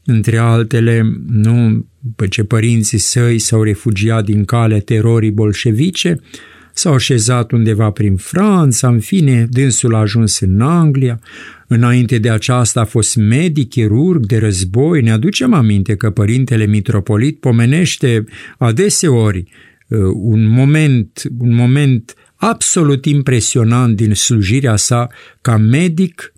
între 0.05 0.37
altele, 0.37 1.19
nu, 1.27 1.85
pe 2.15 2.27
ce 2.27 2.43
părinții 2.43 2.97
săi 2.97 3.39
s-au 3.39 3.63
refugiat 3.63 4.25
din 4.25 4.45
calea 4.45 4.79
terorii 4.79 5.31
bolșevice, 5.31 6.19
s-au 6.73 6.93
așezat 6.93 7.51
undeva 7.51 7.89
prin 7.89 8.15
Franța, 8.15 8.87
în 8.87 8.99
fine, 8.99 9.47
dânsul 9.49 9.95
a 9.95 9.99
ajuns 9.99 10.39
în 10.39 10.61
Anglia, 10.61 11.19
înainte 11.67 12.17
de 12.17 12.29
aceasta 12.29 12.79
a 12.79 12.85
fost 12.85 13.15
medic, 13.15 13.69
chirurg 13.69 14.25
de 14.25 14.37
război, 14.37 15.01
ne 15.01 15.11
aducem 15.11 15.53
aminte 15.53 15.95
că 15.95 16.09
părintele 16.09 16.65
mitropolit 16.65 17.39
pomenește 17.39 18.23
adeseori 18.57 19.43
uh, 19.87 19.99
un 20.13 20.47
moment, 20.47 21.21
un 21.39 21.55
moment 21.55 22.13
absolut 22.35 23.05
impresionant 23.05 23.95
din 23.95 24.13
slujirea 24.13 24.75
sa 24.75 25.07
ca 25.41 25.57
medic 25.57 26.33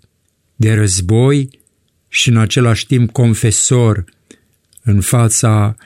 de 0.56 0.74
război 0.74 1.48
și 2.14 2.28
în 2.28 2.36
același 2.36 2.86
timp 2.86 3.10
confesor 3.10 4.04
în 4.82 5.00
fața 5.00 5.76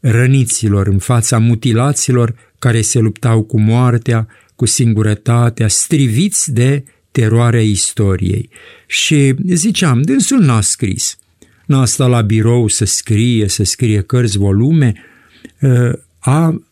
răniților, 0.00 0.86
în 0.86 0.98
fața 0.98 1.38
mutilaților 1.38 2.34
care 2.58 2.80
se 2.80 2.98
luptau 2.98 3.42
cu 3.42 3.60
moartea, 3.60 4.26
cu 4.56 4.66
singurătatea, 4.66 5.68
striviți 5.68 6.52
de 6.52 6.84
teroarea 7.10 7.62
istoriei. 7.62 8.48
Și 8.86 9.34
ziceam, 9.46 10.02
dânsul 10.02 10.40
n-a 10.40 10.60
scris, 10.60 11.18
n-a 11.66 11.84
stat 11.84 12.08
la 12.08 12.20
birou 12.20 12.68
să 12.68 12.84
scrie, 12.84 13.48
să 13.48 13.64
scrie 13.64 14.00
cărți, 14.00 14.38
volume, 14.38 14.92
a, 16.18 16.62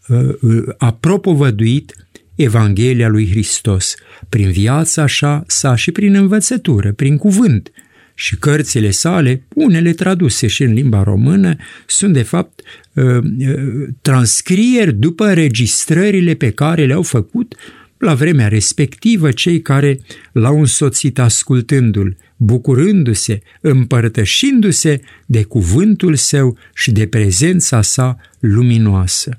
a 0.79 0.93
propovăduit 0.93 1.95
Evanghelia 2.35 3.09
lui 3.09 3.31
Hristos, 3.31 3.95
prin 4.29 4.51
viața 4.51 5.03
așa 5.03 5.45
sa 5.47 5.75
și 5.75 5.91
prin 5.91 6.15
învățătură, 6.15 6.93
prin 6.93 7.17
cuvânt, 7.17 7.71
și 8.19 8.37
cărțile 8.37 8.91
sale, 8.91 9.47
unele 9.55 9.93
traduse 9.93 10.47
și 10.47 10.63
în 10.63 10.73
limba 10.73 11.03
română, 11.03 11.57
sunt 11.87 12.13
de 12.13 12.23
fapt 12.23 12.61
uh, 12.93 13.05
uh, 13.05 13.89
transcrieri 14.03 14.95
după 14.95 15.33
registrările 15.33 16.35
pe 16.35 16.51
care 16.51 16.87
le-au 16.87 17.03
făcut 17.03 17.55
la 17.99 18.15
vremea 18.15 18.49
respectivă 18.49 19.31
cei 19.31 19.61
care 19.61 19.99
l-au 20.33 20.59
însoțit 20.59 21.19
ascultându-l, 21.19 22.17
bucurându-se, 22.37 23.41
împărtășindu-se 23.61 25.01
de 25.27 25.43
cuvântul 25.43 26.15
său 26.15 26.59
și 26.75 26.93
de 26.93 27.07
prezența 27.07 27.83
sa 27.83 28.17
luminoasă 28.41 29.39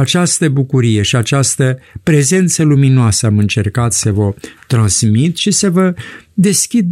această 0.00 0.48
bucurie 0.48 1.02
și 1.02 1.16
această 1.16 1.78
prezență 2.02 2.62
luminoasă 2.62 3.26
am 3.26 3.38
încercat 3.38 3.92
să 3.92 4.12
vă 4.12 4.34
transmit 4.66 5.36
și 5.36 5.50
să 5.50 5.70
vă 5.70 5.94
deschid 6.34 6.88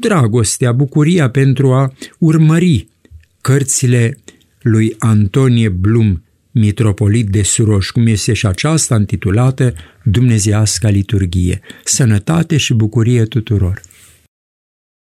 dragostea, 0.00 0.72
bucuria 0.72 1.30
pentru 1.30 1.72
a 1.72 1.92
urmări 2.18 2.88
cărțile 3.40 4.18
lui 4.62 4.94
Antonie 4.98 5.68
Blum, 5.68 6.22
mitropolit 6.50 7.28
de 7.28 7.42
Suroș, 7.42 7.90
cum 7.90 8.06
este 8.06 8.32
și 8.32 8.46
aceasta 8.46 8.96
intitulată 8.96 9.74
Dumnezeiasca 10.04 10.88
liturghie. 10.88 11.60
Sănătate 11.84 12.56
și 12.56 12.74
bucurie 12.74 13.24
tuturor! 13.24 13.80